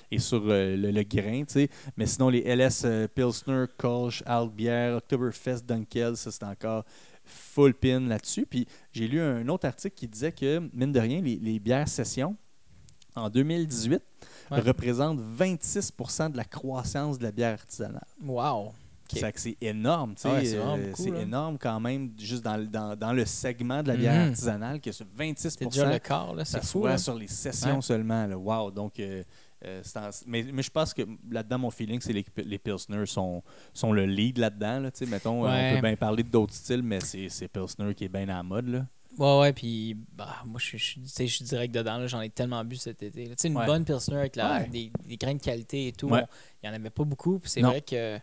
[0.10, 1.70] et sur euh, le, le grain, tu sais.
[1.98, 6.84] Mais sinon, les LS Pilsner, Kolsch, Altbier, Oktoberfest, Dunkel, ça, c'est encore
[7.24, 8.46] full pin là-dessus.
[8.46, 11.88] Puis j'ai lu un autre article qui disait que, mine de rien, les, les bières
[11.88, 12.36] session,
[13.16, 14.02] en 2018,
[14.50, 14.60] Ouais.
[14.60, 18.06] représentent 26% de la croissance de la bière artisanale.
[18.22, 18.74] Wow.
[19.36, 20.30] C'est énorme, tu sais.
[20.32, 23.96] Ouais, c'est euh, énorme quand même, juste dans, le- dans, dans le segment de la
[23.98, 24.30] bière Mhm.
[24.30, 26.46] artisanale, que ce 26 C'est déjà le quart, là.
[26.46, 26.86] ça C'est fou.
[26.86, 26.98] là.
[26.98, 27.82] sur les sessions Ouais.
[27.82, 28.26] seulement.
[28.28, 28.38] Là.
[28.38, 28.72] Wow!
[28.72, 29.24] Donc, euh,
[29.66, 33.44] euh, en- mais, mais je pense que là-dedans, mon feeling, c'est les, les Pilsner sont,
[33.74, 34.80] sont le lead là-dedans.
[34.80, 35.72] Là, mettons, Ouais.
[35.72, 38.68] on peut bien parler d'autres styles, mais c'est, Pilsner qui est bien à la mode.
[38.70, 38.86] Là.
[39.18, 41.02] Ouais, ouais, puis bah, moi, je suis-
[41.42, 42.08] direct dedans.
[42.08, 43.26] J'en ai tellement bu cet été.
[43.26, 43.36] là.
[43.36, 43.66] Tu sais, une Ouais.
[43.66, 44.68] bonne Pilsner avec la, Ouais.
[44.70, 46.08] des, des grains de qualité et tout.
[46.08, 46.24] Il
[46.64, 47.40] n'y en avait pas beaucoup.
[47.44, 48.18] C'est vrai que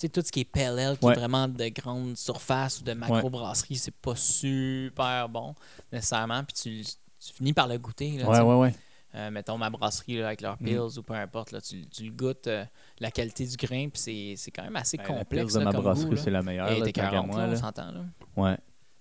[0.00, 1.12] sais, tout ce qui est ale, qui Ouais.
[1.12, 5.54] est vraiment de grande surface ou de macro-brasserie, c'est pas super bon
[5.92, 6.42] nécessairement.
[6.44, 8.12] Puis tu, tu finis par le goûter.
[8.18, 8.40] Là, tu sais.
[8.42, 8.74] ouais.
[9.14, 10.64] Euh, mettons ma brasserie là, avec leurs Mm.
[10.66, 12.64] pills ou peu importe, là, tu, tu le goûtes, euh,
[13.00, 15.54] la qualité du grain, puis c'est- c'est quand même assez Ben, la complexe.
[15.54, 16.68] De là, ma comme brasserie, c'est la meilleure.
[16.68, 17.92] Elle était tant qu'à 40, moi, on s'entend.
[18.36, 18.56] Ouais.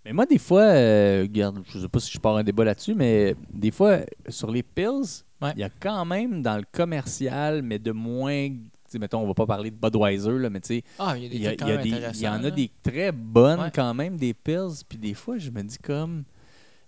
[0.05, 2.95] Mais moi, des fois, euh, regarde, je sais pas si je pars un débat là-dessus,
[2.95, 5.53] mais des fois, sur les pills, il Ouais.
[5.57, 8.47] y a quand même dans le commercial, mais de moins.
[8.87, 11.33] Tu sais, Mettons, on va pas parler de Budweiser, là, mais tu sais, Ah, il
[11.33, 13.71] y en a des très bonnes Ouais.
[13.73, 16.23] quand même, des pills, puis des fois, je me dis comme.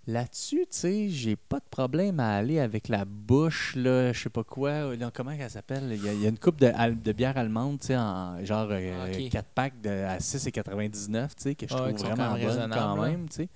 [0.06, 4.30] Là-dessus, tu sais, j'ai pas de problème à aller avec la bouche, là, je sais
[4.30, 4.96] pas quoi.
[4.96, 5.88] là, comment elle s'appelle?
[5.92, 8.70] Il y, a, il y a une coupe de, bière allemande, tu sais, en genre
[8.72, 9.28] Ah, ok.
[9.28, 12.70] 4 packs de, à 6,99, tu sais, que je Ah ouais, trouve vraiment quand bonne
[12.72, 13.48] quand même, tu sais.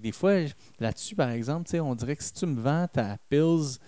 [0.00, 0.32] Des fois,
[0.80, 3.78] là-dessus, par exemple, tu sais, on dirait que si tu me vends ta Pils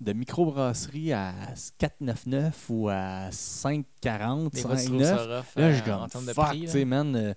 [0.00, 1.32] de microbrasserie à
[1.78, 5.90] 4,99 ou à 5,40, Des fois, tu trouves 5,9, ça rough Là, euh, je suis
[5.90, 7.16] en comme fuck, tu sais, man.
[7.16, 7.34] euh,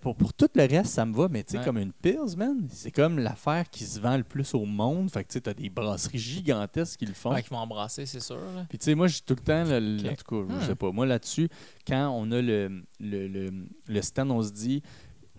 [0.00, 1.64] pour, pour tout le reste, ça me va, mais tu sais, Ouais.
[1.64, 5.10] comme une Pils, man, c'est comme l'affaire qui se vend le plus au monde.
[5.10, 7.32] Fait que tu sais, t'as des brasseries gigantesques qui le font.
[7.32, 8.36] Ouais, qui vont embrasser, c'est sûr.
[8.36, 8.66] là.
[8.68, 10.66] Puis tu sais, moi, j'ai tout le temps, le- en tout cas, je Hmm.
[10.68, 11.48] sais pas, moi là-dessus,
[11.86, 13.50] quand on a le, le, le,
[13.88, 14.82] le stand, on se dit,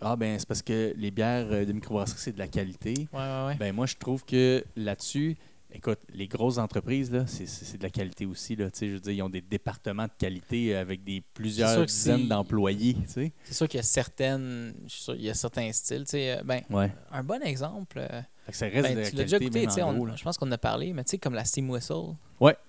[0.02, 3.08] ah ben, c'est parce que les bières euh, de microbrasserie, c'est de la qualité.
[3.14, 3.56] Ouais, ouais, ouais.
[3.58, 5.38] Ben moi, je trouve que là-dessus,
[5.74, 8.56] écoute, les grosses entreprises, là, c'est- de la qualité aussi.
[8.56, 11.86] Là, Tu sais, je veux dire, ils ont des départements de qualité avec des plusieurs
[11.86, 12.94] dizaines d'employés.
[12.96, 13.34] tu sais.
[13.44, 14.74] C'est sûr qu'il y a certaines.
[14.86, 16.04] Je suis sûr, il y a certains styles.
[16.04, 16.92] tu sais, euh, Ben, Ouais.
[17.12, 17.98] un bon exemple.
[18.00, 20.52] euh, ça reste ben, de la tu l'as déjà goûté, tu je pense qu'on en
[20.52, 22.16] a parlé, mais tu sais, comme la Steam Whistle.
[22.40, 22.54] Ouais.
[22.54, 22.60] Tu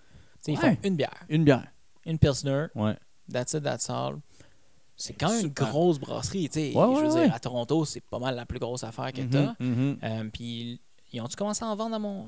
[0.41, 0.75] sais, ils Ouais.
[0.75, 1.67] font une bière, Une bière.
[2.07, 2.97] une Pilsner, Ouais.
[3.33, 4.17] that's it, that's all.
[4.97, 6.49] C'est quand même une grosse brasserie.
[6.49, 6.67] tu sais.
[6.67, 7.25] Ouais, je ouais, veux ouais.
[7.27, 9.55] dire, à Toronto, c'est pas mal la plus grosse affaire que t'as.
[9.59, 9.99] mhm.
[10.03, 10.81] Euh, Puis,
[11.12, 12.27] ils ont-tu commencé à en vendre à mon.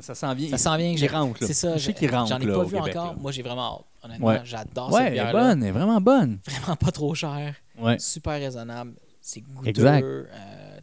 [0.00, 0.48] Ça s'en vient.
[0.50, 1.38] Ça s'en vient que j'ai- rentre.
[1.44, 1.76] C'est ça.
[1.76, 2.28] Je sais qu'il rentre.
[2.28, 3.12] J'en ai pas vu Québec, encore.
[3.12, 3.18] là.
[3.20, 3.84] Moi, j'ai vraiment hâte.
[4.02, 4.40] Honnêtement, Ouais.
[4.44, 6.38] j'adore Ouais, cette elle est bonne, elle est vraiment bonne.
[6.46, 7.54] Vraiment pas trop cher.
[7.78, 7.98] Ouais.
[7.98, 8.94] super raisonnable.
[9.20, 9.68] C'est goûteux.
[9.68, 10.04] Exact.
[10.04, 10.24] euh,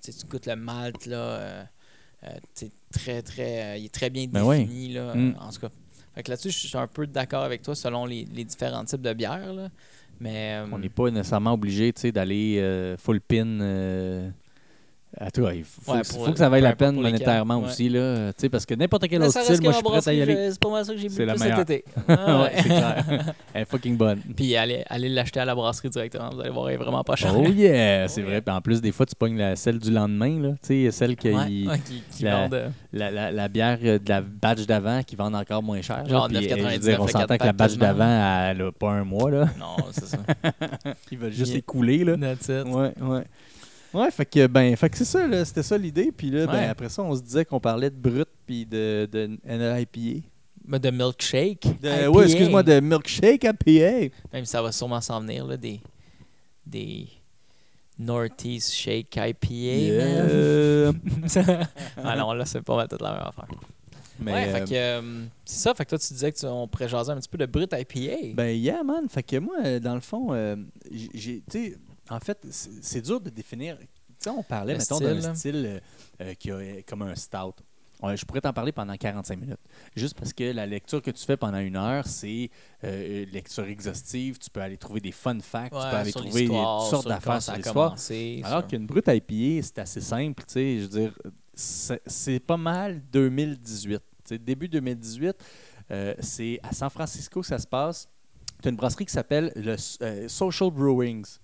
[0.03, 1.15] tu goûtes le malt, là.
[1.17, 1.63] euh,
[2.23, 2.29] euh,
[2.91, 5.13] très, très, euh, il est très bien Ben défini, là.
[5.13, 5.35] Mm.
[5.39, 5.69] En tout cas.
[6.15, 9.01] Fait que là-dessus, je suis un peu d'accord avec toi selon les, les différents types
[9.01, 9.69] de bières, là.
[10.19, 10.61] Mais.
[10.71, 13.59] On n'est pas nécessairement obligé tu sais, d'aller full pin.
[15.19, 17.57] Euh, à toi, il faut, Ouais, faut pour- que ça vaille peu la peine monétairement
[17.59, 17.65] ouais.
[17.67, 17.89] aussi.
[17.89, 20.13] Là, tu sais, parce que n'importe quel mais autre style, moi je suis prêt à
[20.13, 20.45] y brasserie, aller.
[20.47, 21.83] je- C'est pas mal ça que j'ai bu C'est la cet été.
[22.07, 23.05] Ah, ouais, c'est clair.
[23.53, 24.19] Elle est fucking bonne.
[24.35, 26.29] Puis allez, allez l'acheter à la brasserie directement.
[26.33, 27.33] Vous allez voir, elle est vraiment pas chère.
[27.37, 28.33] Oh yeah, c'est Oh vrai.
[28.33, 28.41] yeah.
[28.41, 30.49] Puis en plus, des fois, tu pognes la, celle du lendemain, là.
[30.65, 33.79] Tu sais, celle qui, Ouais, ouais, qui, qui la- vendent, euh, la, la, la bière
[33.83, 36.05] euh, de la batch d'avant qui vendent encore moins cher.
[36.07, 38.61] Genre Puis, euh, je veux 9,99 dire, on à s'entend que la batch d'avant, elle
[38.61, 39.45] a pas un mois, là.
[39.59, 40.17] Non, c'est ça.
[41.11, 42.15] Ils veulent juste écouler, là.
[42.17, 42.65] That's it.
[42.65, 43.23] Ouais, ouais.
[43.93, 46.11] Ouais, fait que, ben, fait que c'est ça, là, c'était ça l'idée.
[46.15, 46.65] Puis là, ben, Ouais.
[46.67, 50.25] après ça, on se disait qu'on parlait de brut puis de, de NIPA.
[50.65, 51.67] Mais de milkshake.
[51.81, 52.09] De, IPA.
[52.11, 54.13] ouais, excuse-moi, de milkshake IPA.
[54.31, 55.81] Même ça va sûrement s'en venir, là, des,
[56.65, 57.07] des
[57.99, 60.05] Northeast Shake IPA.
[60.05, 60.93] man.
[61.35, 61.67] Yeah.
[62.03, 63.47] ah non, là, c'est pas mal toute la même affaire.
[64.19, 65.73] Mais, ouais, euh, fait que euh, c'est ça.
[65.73, 68.33] Fait que toi, tu disais qu'on pourrait jaser un petit peu de brut IPA.
[68.35, 69.09] Ben, yeah, man.
[69.09, 70.55] Fait que moi, euh, dans le fond, euh,
[70.91, 71.43] j'ai- j'ai.
[71.49, 71.77] Tu sais,
[72.11, 73.77] en fait, c'est dur de définir.
[73.79, 73.85] Tu
[74.19, 75.81] sais, on parlait, Le mettons, d'un style
[76.21, 77.55] euh, qui a, comme un stout.
[78.15, 79.59] Je pourrais t'en parler pendant 45 minutes.
[79.95, 82.49] Juste parce que la lecture que tu fais pendant une heure, c'est
[82.83, 84.39] euh, une lecture exhaustive.
[84.39, 87.55] Tu peux aller trouver des fun facts, tu peux aller trouver toutes sortes d'affaires sur
[87.55, 87.95] l'histoire.
[88.43, 90.43] Alors qu'une brute IPA, c'est assez simple.
[90.47, 91.13] tu sais, Je veux dire,
[91.53, 93.99] c'est c'est pas mal 2018.
[93.99, 95.35] Tu sais, début 2018,
[95.91, 98.07] euh, c'est à San Francisco que ça se passe.
[98.61, 101.37] Tu as une brasserie qui s'appelle le euh, Social Brewings.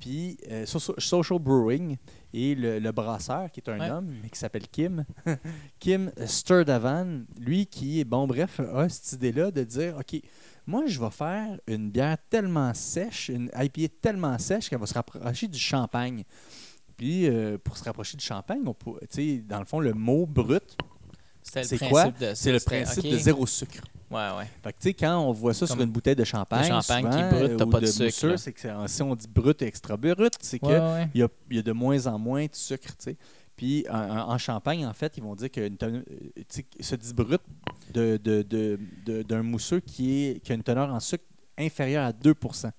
[0.00, 1.96] Puis euh, So- So- Social Brewing
[2.32, 3.90] et le, le brasseur, qui est un Ouais.
[3.90, 5.04] homme, mais qui s'appelle Kim,
[5.80, 10.20] Kim Sturdavan, lui qui, bon, bref, a cette idée-là de dire OK,
[10.66, 14.94] moi, je vais faire une bière tellement sèche, une IPA tellement sèche qu'elle va se
[14.94, 16.24] rapprocher du champagne.
[16.96, 18.98] Puis, euh, pour se rapprocher du champagne, on peut,
[19.46, 20.76] dans le fond, le mot brut,
[21.42, 22.12] c'est quoi?
[22.34, 23.82] c'est le principe de zéro sucre.
[24.10, 24.46] Ouais, ouais.
[24.62, 27.16] Fait que, tu sais, quand on voit ça sur une bouteille de champagne, champagne qui
[27.18, 29.66] est souvent, brut, t'as euh, pas de sucre, c'est que si on dit brut et
[29.66, 32.88] extra brut, c'est que Ouais, y a, y a de moins en moins de sucre,
[32.96, 33.16] tu sais.
[33.56, 35.68] Puis en, Champagne, en fait, ils vont dire que
[36.80, 37.40] se dit brut
[37.92, 41.24] de, de- de- de- d'un mousseux qui, est, qui a une teneur en sucre
[41.58, 42.70] inférieure à 2%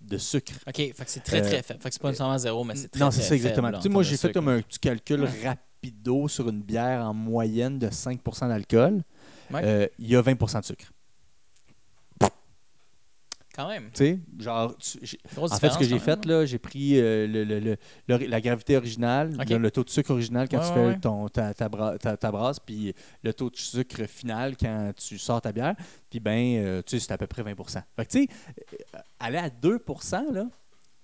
[0.00, 0.54] de sucre.
[0.66, 1.80] OK, fait que c'est très, Euh, très faible.
[1.82, 3.68] Fait que c'est pas nécessairement zéro, mais c'est très, non, c'est ça exactement.
[3.68, 7.04] faible, Tu sais, en moi, j'ai fait comme un petit calcul rapido sur une bière
[7.04, 9.02] en moyenne de 5 d'alcool.
[9.52, 9.62] Ouais.
[9.64, 10.86] Euh, Il y a 20% de sucre.
[13.52, 13.90] Quand même.
[13.92, 14.72] Tu sais, genre,
[15.40, 17.76] En fait, ce que j'ai fait, là, j'ai pris euh, le, le-
[18.26, 21.52] la gravité originale, le, taux de sucre original quand Ouais, tu ouais, fais ton, ta,
[21.52, 25.50] ta, bra- ta- ta brasse, puis le taux de sucre final quand tu sors ta
[25.50, 25.74] bière.
[26.08, 27.54] Puis, ben, euh, tu sais, c'est à peu près 20
[27.96, 28.28] Fait que, tu sais,
[29.18, 30.46] aller à 2% là,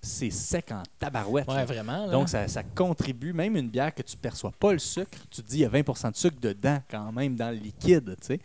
[0.07, 1.47] c'est sec en tabarouette.
[1.47, 2.05] Ouais, vraiment.
[2.05, 2.11] là.
[2.11, 5.41] Donc, ça, ça contribue, même une bière que tu ne perçois pas le sucre, tu
[5.41, 8.27] te dis il y a 20% de sucre dedans, quand même, dans le liquide, tu
[8.27, 8.39] sais.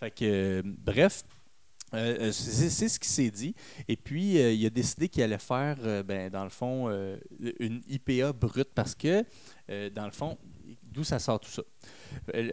[0.00, 1.24] Fait que, euh, bref,
[1.94, 3.54] euh, euh, c'est ce qui s'est dit.
[3.88, 6.88] Et puis, euh, il a décidé qu'il allait faire, ben, dans le fond,
[7.60, 9.24] une IPA brute parce que,
[9.90, 10.36] dans le fond,
[10.94, 11.62] d'où ça sort tout ça?
[12.34, 12.52] Euh,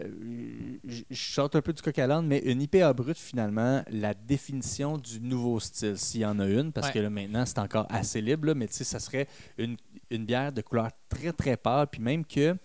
[0.87, 4.97] je sorte un peu du coq à l'âne, mais une IPA brute, finalement, la définition
[4.97, 6.93] du nouveau style, s'il y en a une, parce Ouais.
[6.93, 9.27] que là, maintenant, c'est encore assez libre, là, mais tu sais, ça serait
[9.57, 9.77] une,
[10.09, 12.55] une bière de couleur très, très pâle, puis même que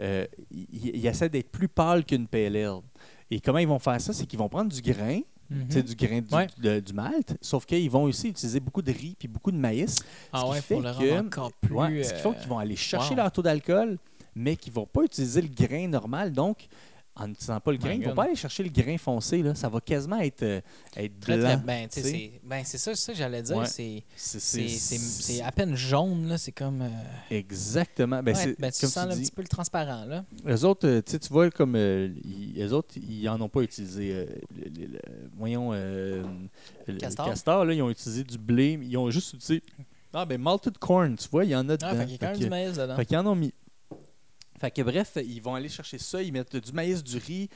[0.00, 0.26] euh,
[0.94, 2.70] essaient d'être plus pâles qu'une PLL.
[3.30, 4.12] Et comment ils vont faire ça?
[4.12, 5.66] C'est qu'ils vont prendre du grain, Mhm.
[5.68, 6.46] tu sais, du grain du, Ouais.
[6.58, 9.96] de- du malt, sauf qu'ils vont aussi utiliser beaucoup de riz puis beaucoup de maïs.
[10.32, 11.74] Ah ce qui ouais, fait pour le que- encore plus.
[11.74, 13.16] Ouais, ce qui fait qu'ils vont aller chercher wow.
[13.16, 13.98] leur taux d'alcool,
[14.38, 16.32] mais qu'ils ne vont pas utiliser le grain normal.
[16.32, 16.66] Donc,
[17.20, 19.42] en n'utilisant pas le grain, ils ne vont pas aller chercher le grain foncé.
[19.42, 19.52] Là.
[19.56, 20.60] Ça va quasiment être, euh,
[20.96, 21.36] être blanc.
[21.40, 23.56] très, ben, c'est ben, c'est ça, c'est ça que j'allais dire.
[23.56, 23.66] Ouais.
[23.66, 26.38] C'est C'est- c'est- c'est- c'est- c'est à peine jaune, là.
[26.38, 26.80] C'est comme.
[26.82, 26.88] euh,
[27.28, 28.22] Exactement.
[28.22, 30.24] Ben, ouais, ben, tu comme sens tu un dis, petit peu le transparent, là.
[30.44, 32.08] Les autres, euh, tu vois, comme euh,
[32.54, 34.12] les autres, ils n'en ont pas utilisé.
[34.12, 34.24] euh,
[34.56, 35.00] le- le- le-
[35.36, 36.22] voyons, euh,
[36.86, 37.26] le Castor?
[37.26, 38.78] castor, là, ils ont utilisé du blé.
[38.80, 39.60] Ils ont juste utilisé.
[40.14, 41.88] Ah, ben, malted corn, tu vois, il y en a dedans.
[41.90, 42.94] Ah, fait qu'il y a quand même du maïs dedans.
[42.96, 43.52] Fait qu'ils en ont mis.
[44.60, 47.48] Fait que bref, ils vont aller chercher ça, ils mettent du maïs, du riz.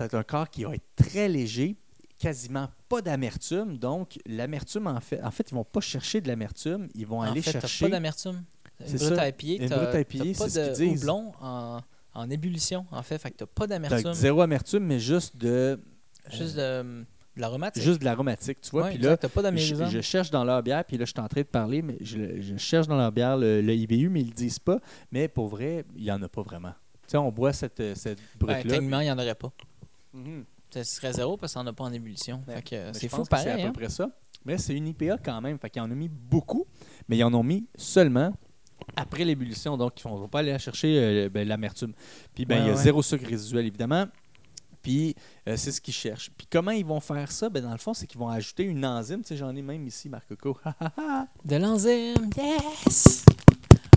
[0.00, 1.76] Être un corps qui va être très léger,
[2.18, 3.78] quasiment pas d'amertume.
[3.78, 7.22] Donc, l'amertume, en fait, en fait, ils vont pas chercher de l'amertume, ils vont En
[7.22, 7.84] aller fait, chercher.
[7.86, 8.42] pas d'amertume.
[8.84, 9.22] C'est ça.
[9.22, 11.08] à pied, Une brute à pas c'est ce qu'ils disent.
[11.08, 11.80] en,
[12.12, 13.18] en ébullition, en fait.
[13.18, 14.12] Fait que t'as pas d'amertume.
[14.14, 15.80] zéro amertume, mais juste de,
[16.32, 17.04] Juste de,
[17.36, 17.82] de l'aromatique.
[17.82, 18.84] juste de l'aromatique, tu vois.
[18.84, 21.10] Ouais, puis exact, là, t'as pas je, je cherche dans leur bière, puis là, je
[21.10, 24.08] suis en train de parler, mais je, je cherche dans leur bière le, le IBU,
[24.08, 24.78] mais ils le disent pas.
[25.10, 26.72] Mais pour vrai, il y en a pas vraiment.
[27.06, 28.62] Tu sais, on boit cette, euh, cette Ben, brute-là.
[28.62, 29.52] techniquement, il n'y en aurait pas.
[30.12, 30.44] Mhm.
[30.72, 32.42] Ce serait zéro parce que ça n'en a pas en ébullition.
[32.48, 33.48] Euh, Mais c'est fou C'est pareil.
[33.52, 33.72] à peu hein.
[33.72, 34.08] près ça.
[34.44, 35.58] Mais c'est une IPA quand même.
[35.58, 36.66] Fait qu'ils en ont mis beaucoup,
[37.08, 38.32] mais ils en ont mis seulement
[38.96, 39.76] après l'ébullition.
[39.76, 41.92] Donc, ils ne vont pas aller chercher euh, ben, l'amertume.
[42.34, 42.82] Puis, ben, Ouais, il y a ouais.
[42.82, 44.06] zéro sucre résiduel, évidemment.
[44.84, 45.16] Puis,
[45.48, 46.30] euh, c'est ce qu'ils cherchent.
[46.36, 47.48] Puis, comment ils vont faire ça?
[47.48, 49.22] Ben, dans le fond, c'est qu'ils vont ajouter une enzyme.
[49.22, 50.58] Tu sais, j'en ai même ici, Marcoco.
[51.44, 53.24] De l'enzyme, yes!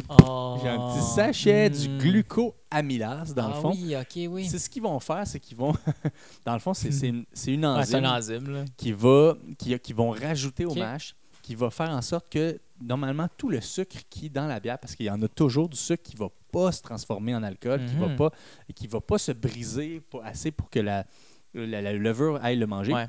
[0.10, 0.58] Oh.
[0.64, 1.98] J'ai un petit sachet du Mm.
[1.98, 3.72] glucoamylase, dans ah le fond.
[3.72, 4.46] oui, ok, oui.
[4.48, 5.74] C'est ce qu'ils vont faire, c'est qu'ils vont.
[6.46, 8.06] dans le fond, c'est une, c'est une Ouais, c'est enzyme.
[8.40, 8.66] enzyme, là.
[8.78, 10.78] qui va qui, qui vont rajouter au Ok.
[10.78, 14.60] mash, qui va faire en sorte que normalement tout le sucre qui est dans la
[14.60, 17.44] bière, parce qu'il y en a toujours du sucre qui va pas se transformer en
[17.44, 18.16] alcool, qui va Mhm.
[18.16, 18.32] pas
[18.76, 21.06] qui va pas se briser assez pour que la,
[21.54, 22.94] la, la levure aille le manger.
[22.94, 23.08] Ouais.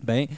[0.00, 0.28] Ben,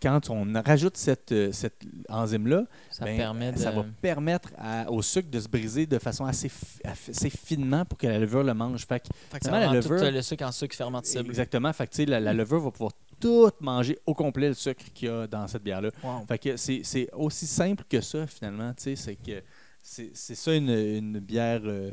[0.00, 3.58] quand on rajoute cette, euh, cette enzyme-là, Ça ben, de.
[3.58, 6.50] ça va permettre à- au sucre de se briser de façon assez,
[6.84, 8.86] assez finement pour que la levure le mange.
[8.86, 11.28] Fait que Fait que ça Finalement, rend la tout levure- le sucre en sucre fermentable.
[11.28, 11.70] Exactement.
[11.74, 15.10] Fait que, la, la levure va pouvoir tout manger au complet le sucre qu'il y
[15.10, 15.90] a dans cette bière-là.
[16.02, 16.24] Wow.
[16.26, 18.72] Fait que c'est aussi simple que ça, finalement.
[18.76, 19.42] C'est que
[19.82, 21.90] c'est ça une, une bière euh,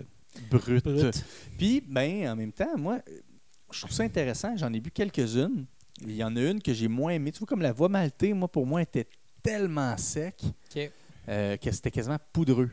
[0.49, 0.83] brute.
[0.83, 1.23] Brut.
[1.57, 2.99] Puis, ben, en même temps, moi,
[3.71, 4.55] je trouve ça intéressant.
[4.57, 5.65] J'en ai bu quelques-unes.
[6.01, 7.31] Il y en a une que j'ai moins aimée.
[7.31, 9.07] Tu vois, comme la voix maltée, moi, pour moi, était
[9.41, 10.41] tellement sec
[11.29, 12.69] euh, que c'était quasiment poudreux.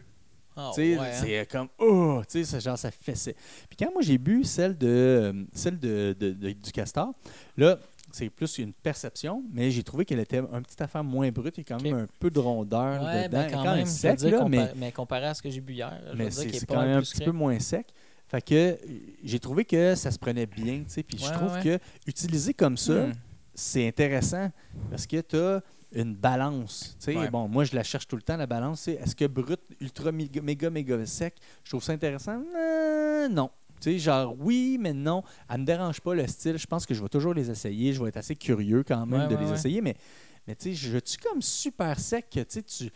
[0.57, 1.11] Ah, ouais, hein.
[1.21, 3.35] c'est euh, comme oh, tu sais, genre ça fessait.
[3.69, 7.12] Puis quand moi j'ai bu celle de celle de, de- de- du castor,
[7.57, 7.77] là,
[8.14, 11.62] c'est plus une perception, mais j'ai trouvé qu'elle était un petit affaire moins brute, a
[11.62, 14.48] quand même un peu de rondeur Ouais, dedans, ben quand, quand même sec là, compa-
[14.48, 17.00] mais, mais comparé à ce que j'ai bu hier, je mais c'est quand même un
[17.03, 17.87] petit peu moins sec.
[18.29, 18.77] Fait que euh,
[19.22, 21.62] j'ai trouvé que ça se prenait bien, tu sais, puis je trouve ouais.
[21.62, 23.12] que utiliser comme ça, Hmm.
[23.55, 24.50] c'est intéressant
[24.90, 25.61] parce que tu as
[25.92, 26.96] une balance.
[26.98, 27.16] tu sais.
[27.16, 27.31] Ouais.
[27.31, 28.81] Bon, moi, je la cherche tout le temps, la balance.
[28.81, 32.42] c'est Est-ce que brut, ultra, méga, méga, méga sec, je trouve ça intéressant?
[32.57, 33.50] Euh, non.
[33.85, 35.23] Tu sais, genre, oui, mais non.
[35.51, 36.57] Elle me dérange pas le style.
[36.57, 37.92] Je pense que je vais toujours les essayer.
[37.92, 39.55] Je vais être assez curieux quand même Ouais, de ouais, les ouais.
[39.57, 39.81] essayer.
[39.83, 39.94] Mais,
[40.47, 42.90] mais tu sais, je suis comme super sec que tu tu.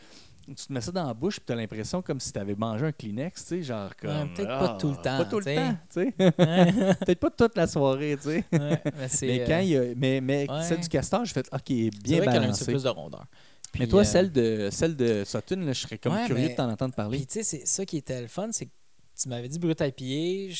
[0.55, 2.87] Te mets ça dans la bouche et tu as l'impression comme si tu avais mangé
[2.87, 4.33] un Kleenex, tu sais, genre comme...
[4.33, 6.12] peut-être pas ah, tout le temps, Pas tout le temps, tu sais.
[7.05, 8.44] Peut-être pas toute la soirée, tu sais.
[8.53, 8.83] Mais
[9.22, 11.90] Mais euh, quand il y a, mais, mais celle du castor, j'ai fait OK, c'est
[12.03, 12.64] bien vrai qu'elle a un petit balancé.
[12.64, 13.27] peu plus de rondeur.
[13.74, 16.44] mais Puis, toi, euh, celle de celle de Sutton, là, je serais comme Ouais, curieux
[16.46, 17.18] mais- de t'en entendre parler.
[17.18, 18.72] Puis tu sais, c'est ça qui était le fun, c'est que
[19.20, 20.52] tu m'avais dit brut à pied,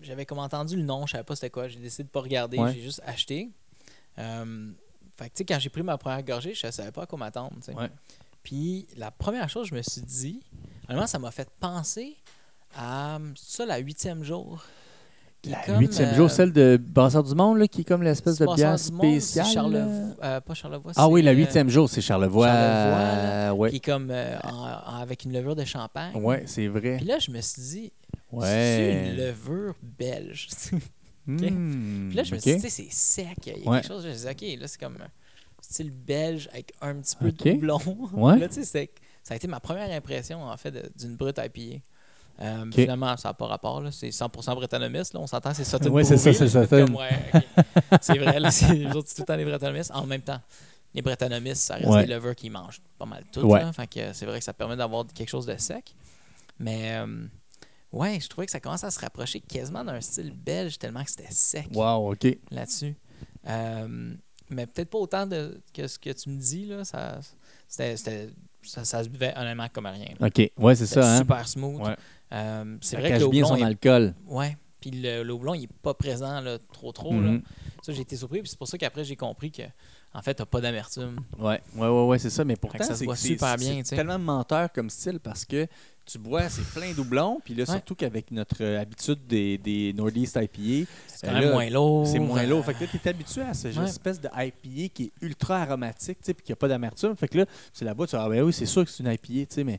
[0.00, 2.58] j'avais comme entendu le nom, je savais pas c'était quoi, j'ai décidé de pas regarder,
[2.58, 2.72] Ouais.
[2.74, 3.48] j'ai juste acheté.
[4.18, 4.70] Euh,
[5.16, 7.18] fait que tu sais, quand j'ai pris ma première gorgée, je savais pas à quoi
[7.18, 7.56] m'attendre.
[7.74, 7.88] Ouais.
[8.42, 10.40] Puis la première chose, je me suis dit,
[10.88, 12.16] vraiment, ça m'a fait penser
[12.76, 14.64] à ça la huitième jour.
[15.44, 18.46] La huitième euh, jour, celle de Brasseur du Monde, là, qui est comme l'espèce de
[18.54, 19.46] bière spéciale.
[19.46, 20.92] Charlevoix- euh, pas Charlevoix.
[20.94, 22.46] Ah oui, la euh, huitième jour, c'est Charlevoix.
[22.46, 23.70] Charlevoix, là, ouais.
[23.70, 24.48] Qui est comme euh, en-
[24.96, 26.14] en- avec une levure de champagne.
[26.14, 26.96] ouais, c'est vrai.
[26.98, 27.92] Puis là, je me suis dit,
[28.40, 30.48] c'est une levure belge.
[31.24, 33.36] Hmm, Puis là, je me suis dit, tu sais, c'est sec.
[33.46, 33.76] Il y a Ouais.
[33.80, 34.02] quelque chose.
[34.02, 35.08] Je me suis dit, OK, là, c'est comme un
[35.60, 37.66] style belge avec un petit peu de.
[38.16, 38.38] Ouais.
[38.40, 38.90] là, tu sais, c'est-
[39.22, 41.78] ça a été ma première impression, en fait, d'une brute IPA.
[42.40, 42.64] Euh.
[42.72, 43.80] Finalement, ça n'a pas rapport.
[43.80, 43.90] là.
[43.92, 45.14] C'est 100% brettanomiste.
[45.14, 45.20] Là.
[45.20, 46.48] On s'entend, c'est Sutton Ouais, c'est ça, c'est.
[46.48, 46.86] Sutton.
[48.00, 49.90] C'est vrai, là, c'est les autres, c'est tout le temps les brettanomistes.
[49.94, 50.40] En même temps,
[50.94, 52.04] les brettanomistes, ça reste Ouais.
[52.06, 53.40] des levures qui mangent pas mal tout.
[53.42, 53.60] Ouais.
[53.60, 53.72] là.
[53.72, 55.94] Fait que c'est vrai que ça permet d'avoir quelque chose de sec.
[56.58, 57.26] Mais euh,
[57.92, 61.10] ouais, je trouvais que ça commence à se rapprocher quasiment d'un style belge tellement que
[61.10, 62.26] c'était sec Wow, OK.
[62.50, 62.94] là-dessus.
[63.48, 64.14] Euh,
[64.50, 66.66] mais peut-être pas autant de, que ce que tu me dis.
[66.66, 67.20] Là, ça,
[67.68, 67.96] c'était,
[68.62, 70.08] ça, ça se buvait honnêtement comme rien.
[70.20, 70.26] là.
[70.26, 70.50] OK.
[70.58, 71.18] Ouais, c'est C'était ça, hein?
[71.18, 71.80] super smooth.
[71.82, 71.96] Ouais.
[72.32, 74.14] Euh, c'est vrai que le bien son est- alcool.
[74.26, 74.56] Ouais.
[74.80, 77.12] Puis le, le houblon, il n'est pas présent là, trop trop.
[77.12, 77.18] là.
[77.32, 77.42] Mhm.
[77.82, 78.40] Ça, j'ai été surpris.
[78.40, 79.62] Puis c'est pour ça qu'après, j'ai compris que
[80.14, 81.20] en fait, t'as pas d'amertume.
[81.38, 82.44] Ouais, ouais, ouais, ouais, c'est ça.
[82.44, 85.66] Mais pourtant, ça se voit super bien, C'est tu tellement menteur comme style parce que
[86.04, 87.40] tu bois, c'est plein doublons.
[87.44, 87.66] Puis là, Ouais.
[87.70, 92.06] surtout qu'avec notre habitude des, des Northeast IPA, C'est quand Euh, même là, moins lourd.
[92.08, 92.64] c'est moins lourd.
[92.64, 93.84] Fait que là, tu es habitué à cette Ouais.
[93.84, 97.14] espèce de IPA qui est ultra aromatique, tu sais, puis qui n'a pas d'amertume.
[97.16, 99.10] Fait que là, tu là-bas, tu dis, ah ben oui, c'est sûr que c'est une
[99.12, 99.78] IPA, tu sais, mais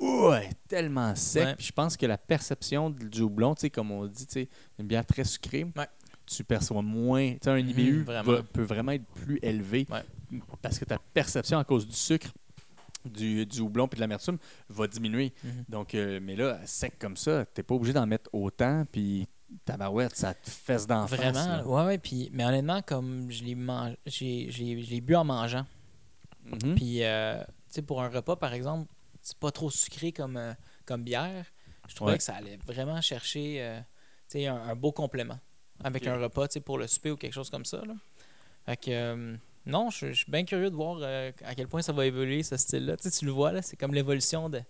[0.00, 1.44] ouais, tellement sec.
[1.44, 1.54] Ouais.
[1.56, 4.48] Puis je pense que la perception du houblon, tu sais, comme on dit, tu sais,
[4.78, 5.86] une bière très sucrée, Ouais.
[6.26, 7.32] tu perçois moins.
[7.34, 8.32] Tu sais, un Mhm, IBU vraiment.
[8.32, 10.40] va- peut vraiment être plus élevé Ouais.
[10.60, 12.28] parce que ta perception à cause du sucre,
[13.04, 15.32] du, du houblon puis de l'amertume va diminuer.
[15.42, 15.64] Mhm.
[15.68, 19.26] Donc, euh, mais là, sec comme ça, t'es pas obligé d'en mettre autant, puis
[19.64, 21.04] tabarouette, ça te fesse d'en.
[21.06, 21.98] Vraiment, ouais, ouais.
[21.98, 23.54] Puis, mais honnêtement, comme je l'ai
[24.88, 25.66] l'ai bu en mangeant.
[26.44, 26.74] Mhm.
[26.76, 28.88] Puis, euh, tu sais, pour un repas, par exemple,
[29.22, 30.52] c'est pas trop sucré comme, euh,
[30.84, 31.46] comme bière.
[31.88, 32.18] Je trouvais Ouais.
[32.18, 33.78] que ça allait vraiment chercher euh,
[34.28, 35.38] tu sais, un, un beau complément
[35.84, 37.78] avec un repas tu sais, pour le souper ou quelque chose comme ça.
[37.86, 37.94] Là.
[38.66, 41.82] Fait que, euh, non, je, je suis bien curieux de voir euh, à quel point
[41.82, 42.96] ça va évoluer, ce style-là.
[42.96, 44.60] Tu le vois, là, c'est comme l'évolution de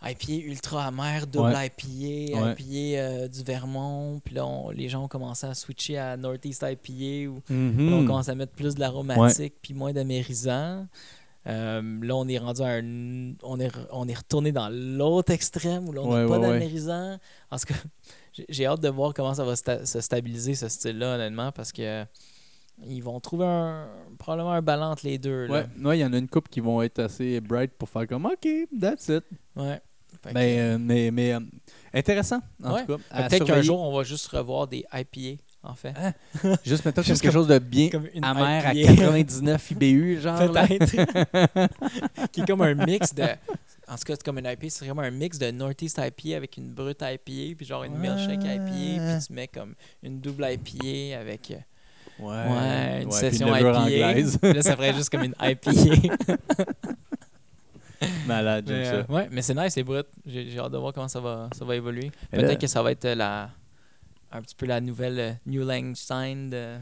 [0.00, 1.66] IPA ultra amer, double Ouais.
[1.66, 2.54] IPA, Ouais.
[2.56, 4.20] IPA euh, du Vermont.
[4.24, 7.92] Puis là, on- les gens ont commencé à switcher à Northeast IPA ou Mhm.
[7.94, 10.86] On commence à mettre plus de l'aromatique puis moins d'amérisant.
[11.46, 13.32] Euh, là, on est rendu à un.
[13.42, 17.18] On est, on est retourné dans l'autre extrême où là, on n'a Ouais, pas ouais.
[17.50, 17.74] En tout cas,
[18.48, 21.82] j'ai- hâte de voir comment ça va sta- se stabiliser, ce style-là, honnêtement, parce que
[21.82, 22.04] euh,
[22.86, 25.46] ils vont trouver un, probablement un ballon entre les deux.
[25.46, 25.64] Là.
[25.84, 28.26] ouais, il y en a une couple qui vont être assez bright pour faire comme
[28.26, 28.46] OK,
[28.78, 29.24] that's it.
[29.56, 29.80] Ouais.
[30.22, 31.40] Que- Mais, euh, mais, mais euh,
[31.94, 33.28] intéressant, en tout cas.
[33.28, 35.94] Peut-être qu'un jour, on va juste revoir des IPA, en fait.
[36.64, 37.90] Juste maintenant, Juste quelque chose de bien
[38.22, 38.94] amer à IPA.
[38.94, 40.38] 99 IBU, genre.
[40.38, 41.66] Peut-être.
[42.32, 43.24] qui est comme un mix de.
[43.90, 46.56] En tout cas, c'est comme une IPA, c'est vraiment un mix de Northeast IPA avec
[46.58, 51.18] une brute IPA, puis genre une milkshake IPA, puis tu mets comme une double IPA
[51.18, 51.54] avec euh,
[52.20, 53.80] Ouais, ouais, une ouais, session IPA.
[53.80, 54.38] anglaise.
[54.42, 55.70] Puis là, ça ferait juste comme une IPA.
[58.26, 58.90] Malade, j'aime ça.
[58.92, 60.06] euh, ouais, mais c'est nice, c'est brut.
[60.26, 62.10] J'ai hâte de voir comment ça va, ça va évoluer.
[62.30, 63.50] Peut-être que ça va être la,
[64.32, 66.76] un petit peu la nouvelle euh, New Langstein de-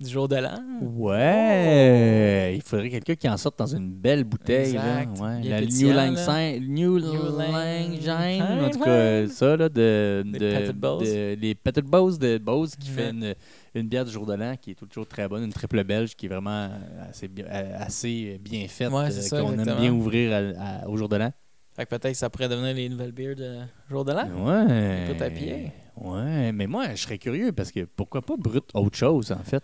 [0.00, 0.58] du jour de l'an.
[0.82, 4.72] Ouais, il faudrait quelqu'un qui en sorte dans une belle bouteille.
[4.72, 5.04] Là.
[5.20, 5.92] Ouais, la New.
[5.92, 11.08] Langstein, New New Langstein, en tout cas, ça, là, de, Les de, Petit Bose.
[11.08, 13.34] de- les Bose de Bose qui fait une,
[13.76, 16.26] une bière du jour de l'an qui est toujours très bonne, une triple belge qui
[16.26, 16.70] est vraiment
[17.08, 20.82] assez, bien- euh, assez bien faite, Ouais, euh, c'est ça, qu'on aime bien ouvrir à-
[20.82, 21.30] à- au jour de l'an.
[21.74, 24.30] Fait que peut-être que ça pourrait devenir les nouvelles bières de jour de l'an.
[24.30, 24.66] Ouais.
[24.96, 25.72] Brut IPA.
[25.96, 29.62] Ouais, mais moi, je serais curieux parce que pourquoi pas brut autre chose, en fait?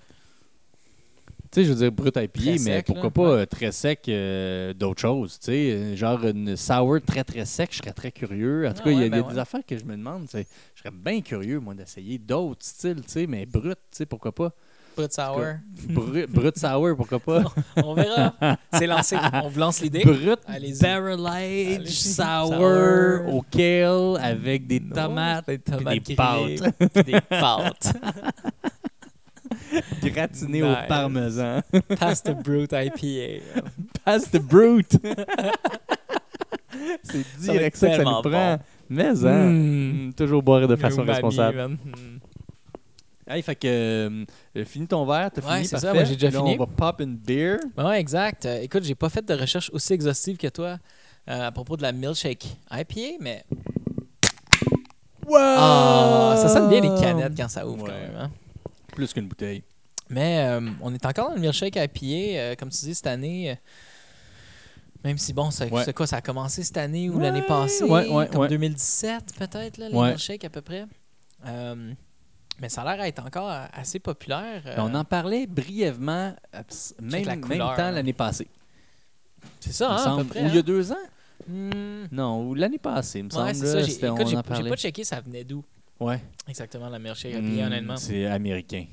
[1.51, 3.11] Tu sais, je veux dire brut IPA, Très mais sec, pourquoi là.
[3.11, 5.39] pas euh, très sec euh, d'autres choses?
[5.39, 8.69] Tu sais, genre une sour très très sec, je serais très curieux.
[8.69, 9.39] En tout Ah cas, il y a, y ben des ouais.
[9.39, 10.27] affaires que je me demande.
[10.31, 10.43] Je
[10.77, 14.53] serais bien curieux, moi, d'essayer d'autres styles, tu sais, mais brut, tu sais, pourquoi pas?
[14.99, 15.45] Brut sour.
[15.89, 17.45] Brut, brut sour, pourquoi pas?
[17.85, 18.35] On verra.
[18.73, 19.17] C'est lancé.
[19.45, 20.03] On vous lance l'idée.
[20.05, 20.41] Brut
[20.81, 21.87] barrel Allez-y.
[21.93, 23.35] sour, Sour.
[23.35, 27.97] au kale avec des tomates, des tomates des pâtes.
[30.03, 30.71] gratinées Nice.
[30.85, 31.61] au parmesan.
[31.99, 33.45] Pass the brute IPA.
[34.05, 34.97] Pass the brute.
[37.05, 38.23] C'est direct ça que ça nous prend.
[38.23, 38.59] bon.
[38.91, 40.07] Mais, hein, Mm.
[40.09, 41.77] mm, toujours boire de façon responsable.
[43.29, 45.95] Hey, fait que, euh, finis ton verre, t'as Ouais, fini, ça, parfait.
[45.95, 46.55] moi, j'ai déjà Là, fini.
[46.55, 47.59] on va pop une beer.
[47.77, 48.47] Ben ouais, exact.
[48.47, 50.79] Euh, écoute, j'ai pas fait de recherche aussi exhaustive que toi
[51.29, 53.45] euh, à propos de la milkshake IPA, mais
[55.27, 55.37] Wow!
[55.39, 57.91] ah, ça sonne bien les canettes quand ça ouvre Ouais.
[57.91, 58.17] quand même.
[58.19, 58.31] hein.
[58.95, 59.63] Plus qu'une bouteille.
[60.09, 60.49] Mais
[60.81, 63.59] on est encore dans le milkshake IPA, comme tu dis, cette année.
[65.05, 65.93] même si, bon, c'est Ouais.
[65.93, 68.49] quoi, ça a commencé cette année ou Ouais, l'année passée, ouais, ouais, comme ouais.
[68.49, 70.87] 2017 peut-être, là, les milkshakes à peu près.
[71.47, 71.93] Euh,
[72.61, 74.63] mais ça a l'air d'être encore euh, assez populaire.
[74.67, 78.49] euh, On en parlait brièvement, abs- même, la même temps l'année passée.
[79.61, 80.23] C'est ça, hein, à semble.
[80.25, 80.43] peu près.
[80.45, 80.63] Ou il y a hein?
[80.63, 80.97] deux ans?
[81.49, 83.67] Hmm, Non, ou l'année passée, il me ouais, semble.
[83.67, 83.83] ça.
[83.83, 85.65] j'ai- Écoute, pas checké ça venait d'où?
[86.01, 86.21] Ouais.
[86.49, 87.97] exactement la milkshake IPA, Mm, honnêtement.
[87.97, 88.85] C'est américain.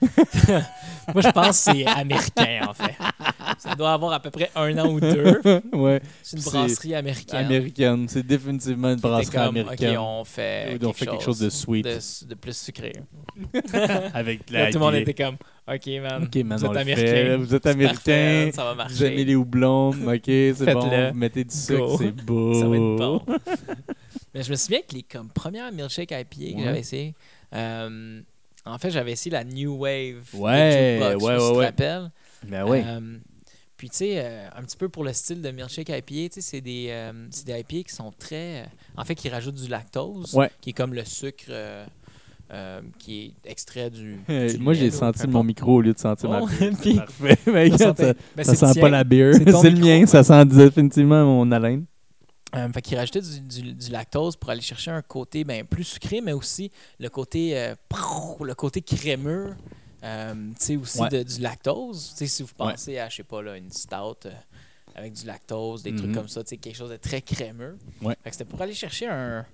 [0.00, 2.94] Moi, je pense que c'est américain, en fait.
[3.58, 5.40] Ça doit avoir à peu près un an ou deux.
[5.72, 6.00] ouais.
[6.22, 7.46] C'est une brasserie américaine.
[7.46, 8.06] Américaine.
[8.08, 9.96] C'est définitivement une brasserie comme, américaine.
[9.96, 11.84] OK, on fait, Oui, on fait quelque chose de sweet.
[11.84, 12.92] de, de plus sucré.
[14.14, 15.36] Avec Là, la tout le monde était comme,
[15.68, 17.36] OK, man, Ok, man, vous êtes américain.
[17.38, 17.94] Vous êtes américain.
[17.96, 18.94] parfait, ça va marcher.
[18.94, 19.90] Vous aimez les houblons.
[19.90, 21.10] Ok, c'est bon.
[21.12, 22.54] Vous mettez du sucre, c'est beau.
[22.54, 23.22] Ça va être bon.
[24.34, 26.62] Mais je me souviens que les comme, premières milkshake IPA que Ouais.
[26.64, 27.14] j'avais essayé,
[27.54, 28.20] euh,
[28.66, 30.24] en fait, j'avais essayé la New Wave.
[30.34, 31.64] de Ouais, Jukebox, ouais, je ouais, tu te ouais.
[31.66, 32.10] rappelles.
[32.46, 32.82] Ben oui.
[32.84, 33.18] Euh,
[33.76, 36.40] Puis, tu sais, euh, un petit peu pour le style de milkshake IPA, tu sais,
[36.40, 38.62] c'est des, euh, c'est des IPA qui sont très.
[38.62, 38.66] euh,
[38.96, 40.50] en fait, qui rajoutent du lactose, Ouais.
[40.60, 41.44] qui est comme le sucre
[42.98, 44.20] qui est extrait du.
[44.28, 46.72] Du Moi, j'ai senti mon micro au lieu de sentir ma Oh, bière.
[46.80, 47.36] puis- Parfait.
[47.46, 49.34] Mais Ça regarde, sentait- ça, ben, ça c'est sent pas la bière.
[49.34, 50.06] C'est le mien.
[50.06, 51.84] Ça sent définitivement mon haleine.
[52.72, 56.20] Fait qu'il rajoutait du, du- du lactose pour aller chercher un côté ben, plus sucré,
[56.22, 59.54] mais aussi le côté, prrr, le côté crémeux.
[60.04, 61.08] Euh, tu sais, aussi Ouais.
[61.08, 62.10] de- du lactose.
[62.10, 62.72] Tu sais, si vous Ouais.
[62.72, 64.32] pensez à, je sais pas, là, une stout euh,
[64.94, 67.76] avec du lactose, des trucs comme ça, quelque chose de très crémeux.
[68.02, 68.16] Ouais.
[68.30, 69.44] C'était pour aller chercher un.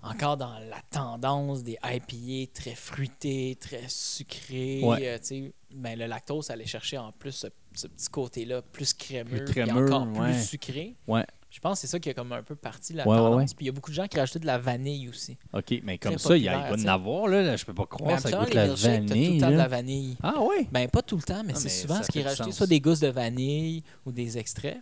[0.00, 4.80] Encore dans la tendance des IPA très fruités, très sucrés.
[4.84, 8.94] Euh, tu sais, ben, le lactose allait chercher en plus ce, ce petit côté-là, plus
[8.94, 10.94] crémeux, Plus crémeux, encore plus sucré.
[11.08, 11.26] Ouais.
[11.50, 13.54] Je pense que c'est ça qui a comme un peu parti la Ouais, tendance.
[13.54, 15.38] Puis il y a beaucoup de gens qui rajoutaient de la vanille aussi.
[15.54, 16.88] OK, mais comme ça, il y a- il populaire, va tu en sais.
[16.90, 17.42] avoir, là.
[17.42, 18.20] là, Je peux pas croire.
[18.20, 19.40] Ça goûte la t'as tout le vanille.
[19.40, 20.16] temps de la vanille.
[20.22, 20.68] Ah oui?
[20.70, 22.80] Ben pas tout le temps, mais Ah, c'est souvent ce qui est rajouté, soit des
[22.80, 24.78] gousses de vanille ou des extraits.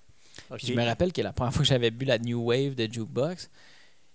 [0.56, 2.92] Puis je me rappelle que la première fois que j'avais bu la New Wave de
[2.92, 3.48] Jukebox,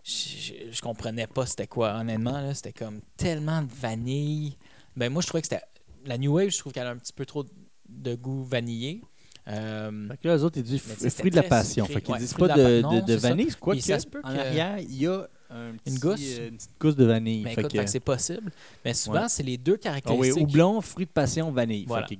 [0.03, 1.93] je, je, je comprenais pas c'était quoi.
[1.95, 4.57] Honnêtement, c'était comme tellement de vanille.
[4.95, 5.63] Ben moi, je trouvais que c'était...
[6.05, 7.45] La New Wave, je trouve qu'elle a un petit peu trop
[7.87, 9.01] de goût vanillé.
[9.47, 11.85] Euh, Fait que là, eux autres, ils disent fruit de la passion.
[11.85, 11.95] sucré.
[11.99, 13.47] Fait qu'ils Ouais, disent pas de de, non, de vanille.
[13.59, 16.19] Quoi que ça se peut en que- arrière, il y a un petit, gousse?
[16.21, 17.43] euh, une petite gousse de vanille.
[17.43, 18.51] ben écoute, que- c'est possible.
[18.85, 19.29] Mais souvent, Ouais.
[19.29, 20.43] c'est les deux Ah oui, caractéristiques.
[20.43, 21.85] houblon, fruit de passion, vanille.
[21.87, 22.17] Voilà, Fait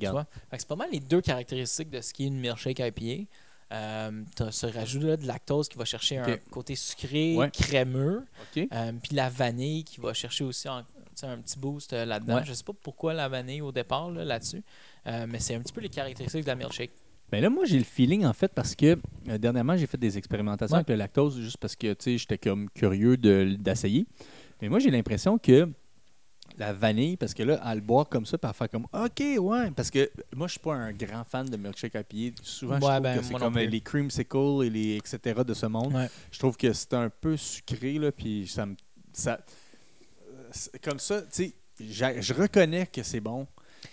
[0.58, 3.28] c'est pas mal les deux caractéristiques de ce qui est une milkshake IPA.
[3.74, 7.50] Euh, tu as ce rajout-là de lactose qui va chercher un côté sucré, Ouais.
[7.52, 8.26] crémeux.
[8.58, 10.84] Euh, puis la vanille qui va chercher aussi un
[11.38, 12.42] petit boost euh, là-dedans.
[12.44, 14.62] Je sais pas pourquoi la vanille au départ là, là-dessus.
[15.06, 16.92] Mais c'est un petit peu les caractéristiques de la milkshake.
[17.32, 18.98] Mais là, moi, j'ai le feeling, en fait, parce que
[19.30, 20.80] euh, dernièrement, j'ai fait des expérimentations Ouais.
[20.80, 24.06] avec le lactose, juste parce que, tu sais, j'étais comme curieux de- d'essayer.
[24.62, 25.70] Mais moi, j'ai l'impression que
[26.58, 29.24] la vanille, parce que là, à le boire comme ça, puis à faire comme OK,
[29.40, 29.72] ouais.
[29.72, 32.34] Parce que moi, je suis pas un grand fan de milkshake à pied.
[32.44, 35.42] Souvent, je trouve ben, que c'est comme euh, les creamsicles et les etc.
[35.48, 35.94] de ce monde.
[35.94, 36.10] Ouais.
[36.32, 38.76] Je trouve que c'est un peu sucré, là, puis ça me.
[39.14, 39.40] Ça,
[40.30, 40.50] euh,
[40.84, 43.48] comme ça, tu sais, je reconnais que c'est bon,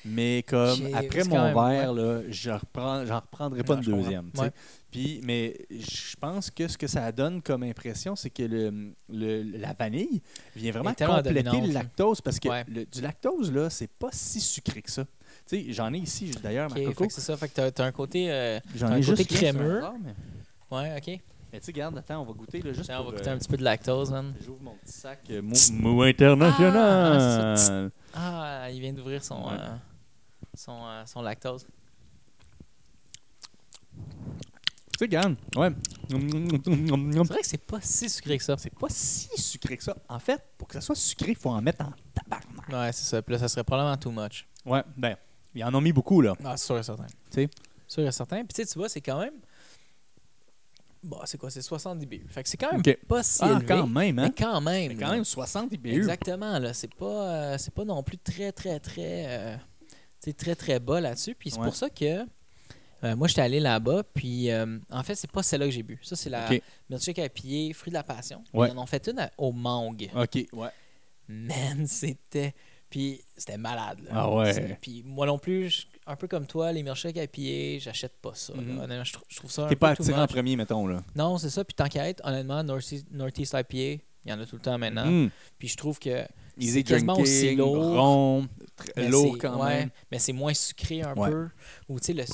[0.04, 4.30] mais comme après mon verre, là, je reprends, j'en reprendrai pas Non, une deuxième.
[4.36, 4.50] Ouais.
[4.90, 9.42] Puis, mais je pense que ce que ça donne comme impression, c'est que le, le-
[9.58, 10.22] la vanille
[10.56, 11.72] vient vraiment compléter le là.
[11.82, 12.64] lactose parce que Ouais.
[12.68, 15.04] le- du lactose, là, c'est pas si sucré que ça.
[15.46, 17.06] Tu sais, j'en ai ici d'ailleurs, Ok, ma coco.
[17.10, 17.36] c'est ça.
[17.36, 18.30] Fait que t'as, t'as un côté.
[18.30, 19.80] euh, J'en t'as un ai côté crémeux.
[19.80, 20.14] verre, mais-
[20.76, 21.20] Ouais, ok.
[21.52, 23.38] Mais tu sais, regarde, attends, on va goûter là, juste on va goûter euh, un
[23.38, 24.34] petit peu de lactose, man.
[24.44, 26.74] J'ouvre mon petit sac euh, mou, mou international.
[26.76, 27.88] Ah,
[28.68, 29.56] c'est il vient d'ouvrir son, Ouais.
[29.58, 29.76] euh,
[30.54, 31.66] son, euh, son lactose.
[33.94, 35.70] tu sais, regarde, ouais.
[36.08, 36.16] C'est
[37.28, 38.56] vrai que c'est pas si sucré que ça.
[38.58, 39.96] C'est pas si sucré que ça.
[40.08, 42.68] En fait, pour que ça soit sucré, il faut en mettre en tabarnak.
[42.68, 43.22] Ouais, c'est ça.
[43.22, 44.46] Puis là, ça serait probablement too much.
[44.64, 45.16] Ouais, ben,
[45.54, 46.34] ils en ont mis beaucoup, là.
[46.44, 47.06] Ah, c'est sûr et certain.
[47.06, 47.50] Tu sais?
[47.86, 48.38] Sûr et certain.
[48.44, 49.34] Puis tu sais, tu vois, c'est quand même.
[51.02, 52.26] Bon, c'est quoi C'est 70 BU.
[52.28, 53.66] Fait que c'est quand même pas si Ah, élevé.
[53.66, 54.24] quand même, hein?
[54.28, 54.88] Mais quand même.
[54.88, 55.94] Mais quand même 60 IBU.
[55.94, 56.74] Exactement, là.
[56.74, 57.06] C'est pas,
[57.54, 59.24] euh, c'est pas non plus très, très, très.
[59.28, 59.56] euh,
[60.36, 61.34] très, très bas là-dessus.
[61.34, 61.64] Puis c'est Ouais.
[61.66, 62.26] pour ça que.
[63.04, 66.00] euh, moi, j'étais allé là-bas, puis euh, en fait, c'est pas celle-là que j'ai bu.
[66.02, 66.60] Ça, c'est la Ok.
[66.90, 68.42] milkshake à pied, fruit de la passion.
[68.52, 68.68] Ouais.
[68.68, 70.10] Ils en ont fait une à- au mangue.
[70.16, 70.68] OK, ouais.
[71.28, 72.54] Man, c'était.
[72.90, 74.00] Puis c'était malade.
[74.04, 74.10] Là.
[74.14, 74.78] Ah ouais.
[74.80, 78.32] Puis moi non plus, je- un peu comme toi, les milkshakes à pied, j'achète pas
[78.34, 78.54] ça.
[78.54, 78.78] Mhm.
[78.80, 81.02] Honnêtement, je, trou- je trouve ça T'es pas attiré en premier, mettons, là.
[81.14, 81.64] Non, c'est ça.
[81.64, 84.78] Puis tant qu'à être, honnêtement, Northeast, Northeast IPA, il y en a tout le temps
[84.78, 85.06] maintenant.
[85.06, 85.30] Mm.
[85.58, 86.24] Puis je trouve que
[86.58, 87.94] Easy quasiment aussi drinking, lourd.
[87.96, 88.48] rond,
[88.96, 89.90] lourd quand ouais, même.
[90.10, 91.30] Mais c'est moins sucré un Ouais.
[91.30, 91.48] peu.
[91.88, 92.24] Ou tu sais, le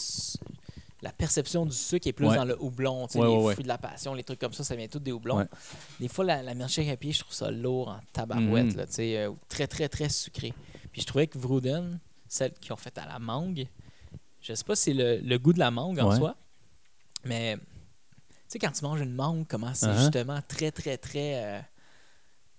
[1.02, 2.36] la perception du sucre est plus Ouais.
[2.36, 3.06] dans le houblon.
[3.08, 4.86] Tu sais, Ouais, les ouais, fruits de la passion, les trucs comme ça, ça vient
[4.88, 5.46] tout des houblons.
[6.00, 8.66] Des fois, la, la milkshake à pied, je trouve ça lourd en tabarouette.
[8.72, 8.76] Mhm.
[8.76, 10.54] là, tu sais, euh, très, très, très sucré.
[10.92, 11.98] Puis je trouvais que Vrouden,
[12.34, 13.66] celle qu'ils ont faite à la mangue,
[14.40, 16.16] je sais pas si c'est le, le goût de la mangue en Ouais.
[16.16, 16.36] soi,
[17.24, 19.98] mais tu sais, quand tu manges une mangue, comment c'est Uh-huh.
[19.98, 21.32] justement très, très, très.
[21.44, 21.58] euh,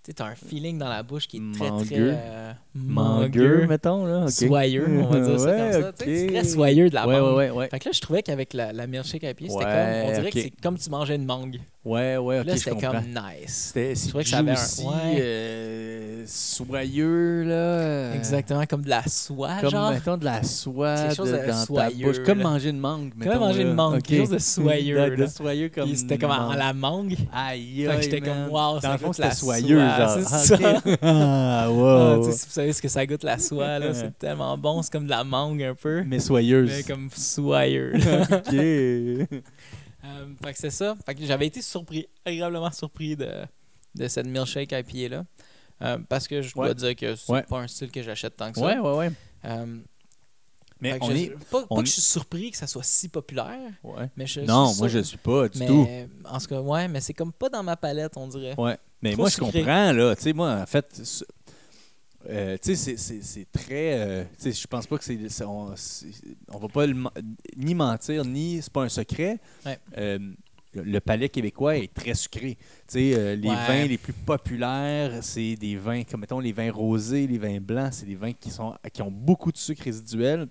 [0.03, 1.71] tu sais, t'as un feeling dans la bouche qui est très, très.
[1.71, 2.13] Mangueux.
[2.15, 4.28] euh, Mangueux, mettons, là.
[4.30, 5.91] Soyeux, on va dire ça Ouais, comme ça.
[5.97, 7.55] C'est très soyeux de la Ouais, mangue.
[7.57, 7.69] ouais.
[7.69, 9.73] Fait que là, je trouvais qu'avec la, la milkshake à pied, c'était comme.
[9.73, 11.59] On dirait que c'est comme tu mangeais une mangue.
[11.84, 13.71] Ouais, ouais, là, je c'était comme nice.
[13.73, 15.17] C'était trouvais que ça avait un- ouais.
[15.19, 18.13] euh, soyeux, là.
[18.15, 19.91] Exactement, comme de la soie, Comme, genre.
[19.91, 22.23] mettons, de la soie Quelque chose de- de dans soyeux, ta bouche.
[22.26, 23.69] Comme manger une mangue, Comme mettons, manger là.
[23.69, 24.01] une mangue, Ok.
[24.03, 25.28] quelque chose de soyeux, De, de là.
[25.28, 26.57] soyeux comme Puis c'était comme mangue.
[26.57, 27.15] la mangue.
[27.34, 30.09] Aïe, aïe, j'étais comme, wow, Dans ça le fond, goûte la soyeux, soie, genre.
[30.09, 30.82] c'est Ah, ça.
[31.01, 32.23] Ah, Ah, wow.
[32.23, 34.82] sais, si vous savez ce que ça goûte la soie, là, c'est tellement bon.
[34.82, 36.03] C'est comme de la mangue un peu.
[36.05, 36.69] Mais soyeuse.
[36.69, 37.93] Mais comme soyeux.
[38.32, 38.53] Ok.
[38.53, 40.95] Euh, fait que c'est ça.
[41.05, 43.28] Fait que j'avais été surpris, agréablement surpris de,
[43.95, 45.23] de cette milkshake à pied là.
[45.82, 46.76] Euh, parce que je dois Ouais.
[46.76, 47.43] dire que c'est Ouais.
[47.43, 48.65] pas un style que j'achète tant que ça.
[48.65, 49.11] Ouais, ouais, ouais.
[49.45, 49.78] Euh,
[50.82, 51.36] Mais on je- est.
[51.49, 54.09] Pas, que je suis surpris que ça soit si populaire, Ouais.
[54.15, 55.88] mais je Non, moi, je suis pas du mais, tout.
[56.26, 58.59] En tout cas, ouais, mais c'est comme pas dans ma palette, on dirait.
[58.59, 58.78] Ouais.
[59.01, 60.15] Mais Trop moi, je comprends, là.
[60.15, 61.26] Tu sais, moi, en fait, c'est-
[62.30, 63.99] euh, tu sais, c'est- c'est c'est très.
[63.99, 65.17] euh, tu sais, je pense pas que c'est.
[65.45, 65.69] On,
[66.59, 66.95] va pas le
[67.55, 68.61] ni mentir, ni.
[68.61, 69.39] C'est pas un secret.
[69.65, 69.78] Ouais.
[69.97, 70.19] Euh,
[70.84, 72.57] le palais québécois est très sucré.
[72.95, 73.55] Euh, les Ouais.
[73.67, 77.93] vins les plus populaires, c'est des vins, comme mettons les vins rosés, les vins blancs,
[77.93, 80.47] c'est des vins qui, sont, qui ont beaucoup de sucre résiduel.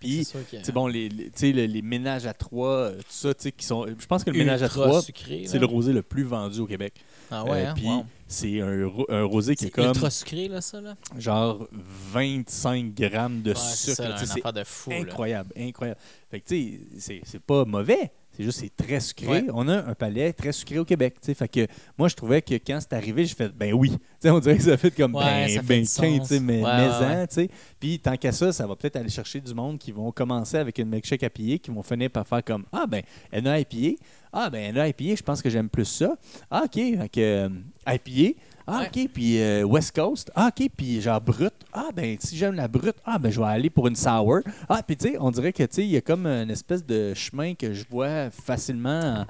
[0.00, 3.04] Puis, C'est sais, bon, les, les, tu sais, le- les ménages à trois, euh, tout
[3.08, 3.86] ça, qui sont.
[3.86, 6.66] Je pense que le ultra ménage à trois, c'est le rosé le plus vendu au
[6.66, 6.92] Québec.
[7.30, 7.74] Ah ouais, Euh, hein?
[7.74, 8.04] puis wow.
[8.26, 10.94] c'est un, ro- un rosé qui est C'est comme ultra sucré, là, ça, là?
[11.18, 11.66] genre
[12.12, 14.10] 25 grammes de Ouais, c'est sucre.
[14.10, 15.02] une sais, affaire de fou, c'est là.
[15.04, 16.00] incroyable, incroyable.
[16.30, 18.10] Fait que tu sais, c'est- c'est pas mauvais.
[18.36, 19.26] C'est juste c'est très sucré.
[19.26, 19.46] Ouais.
[19.52, 21.14] On a un palais très sucré au Québec.
[21.20, 21.34] tu sais.
[21.34, 21.66] Fait que
[21.96, 23.96] moi, je trouvais que quand c'est arrivé, j'ai fait ben oui.
[24.24, 26.30] On dirait que ça fait comme Ouais, ben, ben sens.
[26.40, 27.48] mais Ouais, mais.
[27.78, 30.78] Puis tant qu'à ça, ça va peut-être aller chercher du monde qui vont commencer avec
[30.78, 34.00] une milkshake à piller, qui vont finir par faire comme Ah ben, elle a IPA.
[34.32, 36.16] Ah ben, elle a IPA, je pense que j'aime plus ça.
[36.50, 37.48] Ah ok, fait que euh,
[37.86, 38.38] IPA.
[38.66, 38.86] Ah, Ouais.
[39.04, 40.30] OK, puis euh, West Coast.
[40.34, 41.52] Ah, OK, puis genre brut.
[41.72, 44.40] Ah, ben, si j'aime la brute, ah, ben, je vais aller pour une sour.
[44.68, 46.84] Ah, puis tu sais, on dirait que, tu sais, il y a comme une espèce
[46.84, 49.26] de chemin que je vois facilement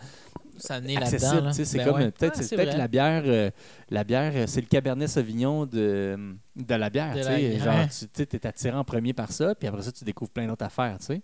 [0.71, 1.41] venait là-dedans.
[1.47, 1.53] là.
[1.53, 2.11] C'est Ben comme, ouais.
[2.13, 3.51] peut-être, Ah, c'est peut-être la bière, euh,
[3.91, 6.17] la bière, euh, c'est le Cabernet Sauvignon de,
[6.55, 7.49] de la bière, De tu la sais.
[7.49, 7.65] bière.
[7.65, 10.65] Genre, tu t'es attiré en premier par ça, puis après ça, tu découvres plein d'autres
[10.65, 11.23] affaires, tu sais.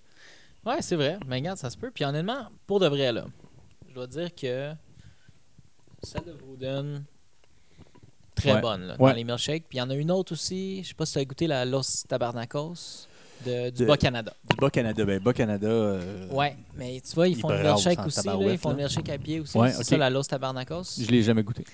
[0.67, 1.17] Ouais, c'est vrai.
[1.29, 1.93] Mais regarde, ça se peut.
[1.95, 3.25] Puis honnêtement, pour de vrai, là,
[3.89, 4.73] je dois dire que
[6.03, 7.05] celle de Vrouden,
[8.41, 8.61] très Ouais.
[8.61, 9.11] bonne, là, Ouais.
[9.11, 9.65] dans les milkshakes.
[9.69, 11.47] Puis il y en a une autre aussi, je sais pas si tu as goûté
[11.47, 13.07] la Los Tabarnacos
[13.47, 14.35] de, du Bas-Canada.
[14.51, 15.67] Du Bas-Canada, ben, Bas-Canada.
[15.67, 18.27] euh, Ouais, mais tu vois, ils il font le milkshake aussi.
[18.27, 19.57] Là, ils font le milkshake à pied aussi.
[19.57, 20.83] Ouais, c'est ça, la Los Tabarnacos.
[21.01, 21.65] Je l'ai jamais goûté.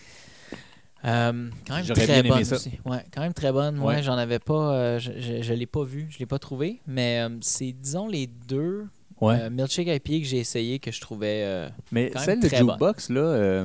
[1.05, 2.57] Euh, quand même J'aurais très bien aimé bonne ça.
[2.57, 2.71] aussi.
[2.85, 3.77] Ouais, quand même très bonne.
[3.77, 4.03] Moi, Ouais.
[4.03, 4.75] j'en avais pas.
[4.75, 6.81] euh, je je l'ai pas vu, je l'ai pas trouvé.
[6.87, 8.87] Mais c'est, disons, les deux
[9.21, 11.69] milkshake IPA que j'ai essayé que je trouvais.
[11.93, 12.57] Mais quand même celle de.
[12.57, 13.65] Jukebox, là,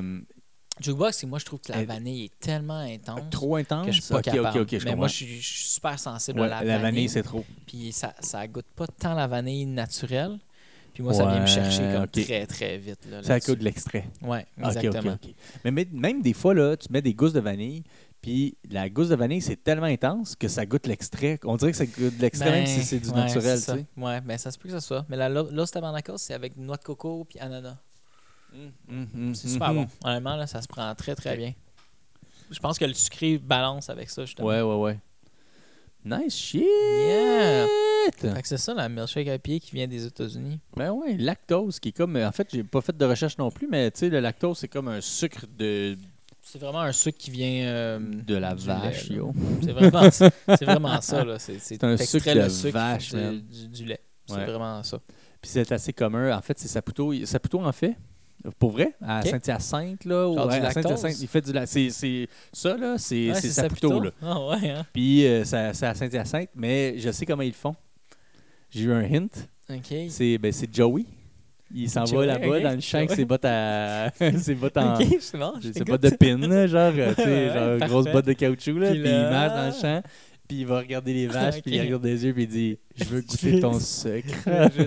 [0.80, 3.86] Jukebox, c'est moi, je trouve que la Elle- vanille est tellement intense trop intense?
[3.86, 4.58] que je suis pas capable.
[4.60, 7.08] ok, ok, je mais moi, je suis, je suis super sensible Ouais, à la, vanille,
[7.08, 7.44] c'est trop.
[7.66, 10.38] Puis ça, ça goûte pas tant la vanille naturelle.
[10.94, 13.06] Puis moi, ça vient me chercher comme très, très vite.
[13.10, 14.08] Là, Ça coûte de l'extrait.
[14.22, 15.16] Ok, exactement.
[15.64, 17.82] Mais, même des fois, là, tu mets des gousses de vanille,
[18.20, 21.38] puis la gousse de vanille, c'est tellement intense que ça goûte l'extrait.
[21.44, 23.86] On dirait que ça goûte de l'extrait même si c'est du Ben, ouais, naturel.
[23.96, 25.04] Ouais, mais ça se peut que ça soit.
[25.08, 27.76] Mais la Lo- Los Tabarnacos, c'est avec noix de coco puis ananas.
[28.88, 29.76] Hum, C'est super hum.
[29.76, 29.86] bon.
[30.04, 31.52] Honnêtement, là, ça se prend très, très bien.
[32.50, 34.48] Je pense que le sucré balance avec ça, justement.
[34.48, 34.98] Ouais, ouais, ouais.
[36.04, 36.62] Nice shit!
[36.64, 37.66] Yeah!
[38.20, 40.58] Fait que c'est ça, la milkshake à pied qui vient des États-Unis.
[40.76, 42.16] Ben ouais, lactose, qui est comme.
[42.16, 44.68] En fait, j'ai pas fait de recherche non plus, mais tu sais, le lactose, c'est
[44.68, 45.96] comme un sucre de,
[46.42, 49.32] C'est vraiment un sucre qui vient euh, de la vache, lait, yo.
[49.62, 51.24] C'est vraiment, ça- c'est vraiment ça.
[51.24, 51.38] Là.
[51.38, 53.40] C'est, c'est, C'est un sucre le de sucre vache, du, man.
[53.40, 54.00] du- du lait.
[54.26, 54.44] C'est Ouais.
[54.44, 54.98] vraiment ça.
[55.40, 56.36] Puis c'est assez commun.
[56.36, 57.12] En fait, c'est Saputo.
[57.24, 57.96] Saputo en fait.
[58.58, 59.22] Pour vrai, à.
[59.22, 60.28] Saint-Hyacinthe, là.
[60.28, 60.82] ou à lactose?
[60.82, 61.88] Saint-Hyacinthe, il fait du la- c'est,
[62.52, 64.10] Ça, là, c'est, Ouais, Saputo, là.
[64.22, 64.86] Ah ouais, hein?
[64.92, 67.74] Puis euh, ça- c'est à Saint-Hyacinthe, mais je sais comment ils le font.
[68.70, 69.48] J'ai eu un hint.
[69.70, 69.94] OK.
[70.08, 71.04] C'est, ben, c'est Joey.
[71.74, 74.10] Il s'en va là-bas dans le champ avec ses bottes à.
[74.38, 74.94] ses bottes en.
[75.00, 75.52] OK, c'est bon.
[75.60, 75.88] je C'est t'écoute.
[76.00, 79.00] pas de pin, là, genre, euh, tu sais, genre grosse botte de caoutchouc, là, Puis
[79.00, 80.02] puis il marche dans le champ,
[80.46, 83.04] puis il va regarder les vaches, puis il regarde des yeux, puis il dit Je
[83.04, 84.34] veux goûter ton sucre.
[84.46, 84.86] Je.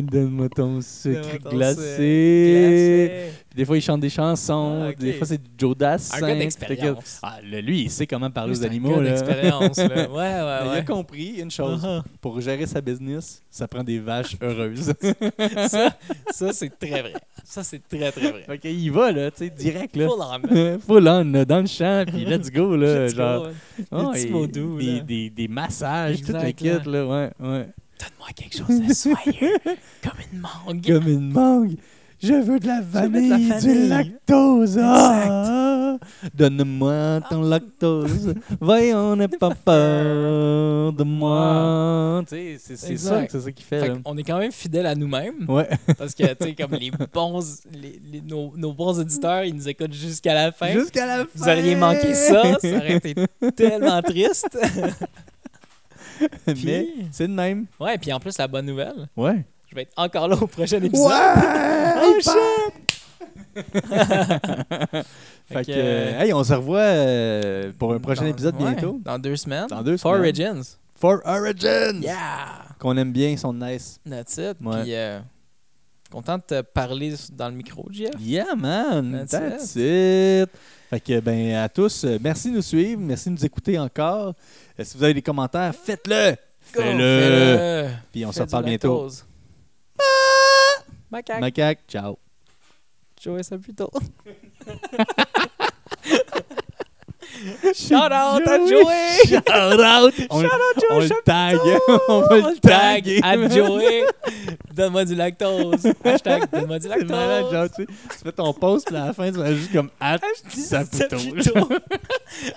[0.00, 1.80] Donne-moi ton sucre Donne-moi ton glacé.
[1.80, 3.10] Glacé.
[3.50, 4.98] Puis des fois, il chante des chansons, Ah, ok.
[4.98, 6.16] des fois, c'est du Joe Dassin.
[6.16, 7.20] Un gars d'expérience.
[7.22, 9.00] Ah, lui, il sait comment parler aux animaux.
[9.00, 9.10] Là.
[9.10, 9.88] d'expérience, là.
[9.94, 10.84] Ouais, Mais ouais, Il a ouais.
[10.84, 11.80] compris une chose.
[11.84, 14.92] Ah, Pour gérer sa business, ça prend des vaches heureuses.
[15.68, 15.96] ça,
[16.32, 17.12] ça c'est très vrai.
[17.44, 18.42] Ça, c'est très, très vrai.
[18.46, 20.08] fait qu'il y va, là, tu sais, direct, là.
[20.08, 20.78] Full on.
[20.80, 23.04] Full on, là, dans le champ, puis let's go, là.
[23.04, 23.52] Let's go, genre, ouais.
[24.12, 25.00] Petits et mots doux, des, là.
[25.00, 27.06] des, des massages, tout le Exact, kit, là.
[27.06, 27.68] ouais, ouais.
[28.00, 29.56] Donne-moi quelque chose de soyeux,
[30.02, 30.86] comme une mangue.
[30.86, 31.76] Comme une mangue.
[32.22, 34.78] Je veux de la veux de la vanille, du lactose.
[34.82, 35.98] Ah,
[36.32, 38.34] Donne-moi ton lactose.
[38.60, 42.22] Voyons, n'aie pas peur de moi.
[42.26, 43.30] C'est ça, Exact.
[43.30, 43.92] c'est ça qu'il fait.
[44.06, 45.44] On est quand même fidèle à nous-mêmes.
[45.48, 45.68] Ouais.
[45.98, 47.40] Parce que, tu sais, comme les bons,
[47.72, 50.72] les- les- nos, nos bons auditeurs, ils nous écoutent jusqu'à la fin.
[50.72, 51.26] Jusqu'à la fin.
[51.34, 53.14] Vous auriez manqué ça, ça aurait été
[53.54, 54.56] tellement triste.
[56.64, 57.66] Mais c'est de même.
[57.80, 59.44] Ouais, puis en plus, la bonne nouvelle, Ouais.
[59.68, 61.10] je vais être encore là au prochain épisode.
[61.12, 62.02] Ouais!
[62.02, 62.18] Oh!
[65.46, 68.72] Fait que, que, euh, hey, on se revoit euh, pour un prochain Dans- épisode ouais,
[68.72, 69.00] bientôt.
[69.04, 69.66] Dans deux semaines.
[69.68, 70.20] Dans deux For semaines.
[70.22, 70.62] Origins.
[70.96, 72.00] For Origins!
[72.00, 72.64] Yeah!
[72.78, 74.00] Qu'on aime bien, ils sont nice.
[74.08, 74.56] That's it.
[74.64, 74.82] Ouais.
[74.82, 75.20] Puis, euh,
[76.14, 78.14] content de te parler dans le micro, Jeff.
[78.20, 79.26] Yeah, man!
[79.26, 80.48] That's That's, it.
[80.88, 84.34] Fait que, ben, à tous, euh, merci de nous suivre, merci de nous écouter encore.
[84.78, 86.36] Euh, si vous avez des commentaires, faites-le!
[86.72, 87.88] Go, Fais-le.
[88.12, 89.08] Puis on Fais se reparle bientôt.
[89.98, 90.82] Ah!
[91.10, 91.40] Macaque.
[91.40, 92.16] Macaque, ciao.
[93.20, 93.90] Joey, ça plus tôt.
[97.74, 99.26] Shout out à Joey!
[99.26, 100.14] Shout out!
[100.30, 101.58] On, Shout out Joey on le tag.
[102.08, 104.04] on va le tag à Joey.
[104.74, 105.86] Donne-moi du lactose.
[106.04, 107.70] Hashtag donne-moi du C'est malade, genre, lactose.
[107.76, 110.18] tu sais, tu fais ton post, puis à la fin, tu vas juste comme at
[110.48, 111.18] Saputo.
[111.18, 111.68] Saputo.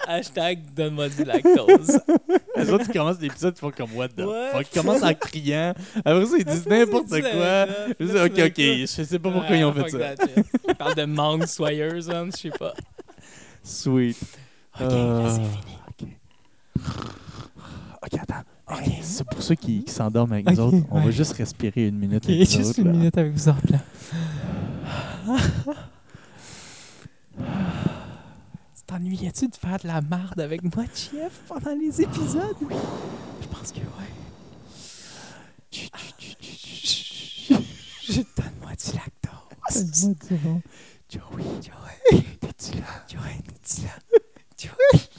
[0.07, 1.99] Hashtag donne-moi du lactose.
[2.55, 4.51] Les autres, ils commencent l'épisode, ils font comme what the What?
[4.53, 4.67] fuck?
[4.73, 5.73] Ils commencent en criant.
[6.03, 7.65] Après ça, ils disent n'importe quoi.
[7.99, 9.97] Je dis, ok, ok, je sais pas pourquoi ils ont fait ça.
[10.67, 12.73] Ils parlent de mangue soyeuse, hein, je sais pas.
[13.63, 14.17] Sweet.
[14.80, 15.78] Ok, Euh, là, c'est fini.
[15.88, 16.07] Ok.
[18.03, 18.43] Ok, attends.
[18.69, 20.86] Ok, c'est pour ceux qui, qui s'endorment avec nous Ok, autres.
[20.91, 21.11] On va ouais.
[21.11, 22.91] juste respirer une minute avec nous juste autres, une là.
[22.93, 23.80] minute avec vous autres, là.
[28.75, 32.55] tu t'ennuyais-tu de faire de la marde avec moi, Chef, pendant les épisodes?
[32.61, 32.75] Oui.
[33.41, 34.11] Je pense que ouais.
[35.71, 37.61] Chut, chut, chut, chut,
[38.13, 38.28] chut.
[38.38, 39.86] Donne-moi du lactose.
[40.05, 40.61] Donne-moi du bon.
[41.09, 43.05] Joey, Joey, t'es-tu là?
[43.09, 44.19] Joey, t'es-tu là?
[44.58, 45.10] Tschüss.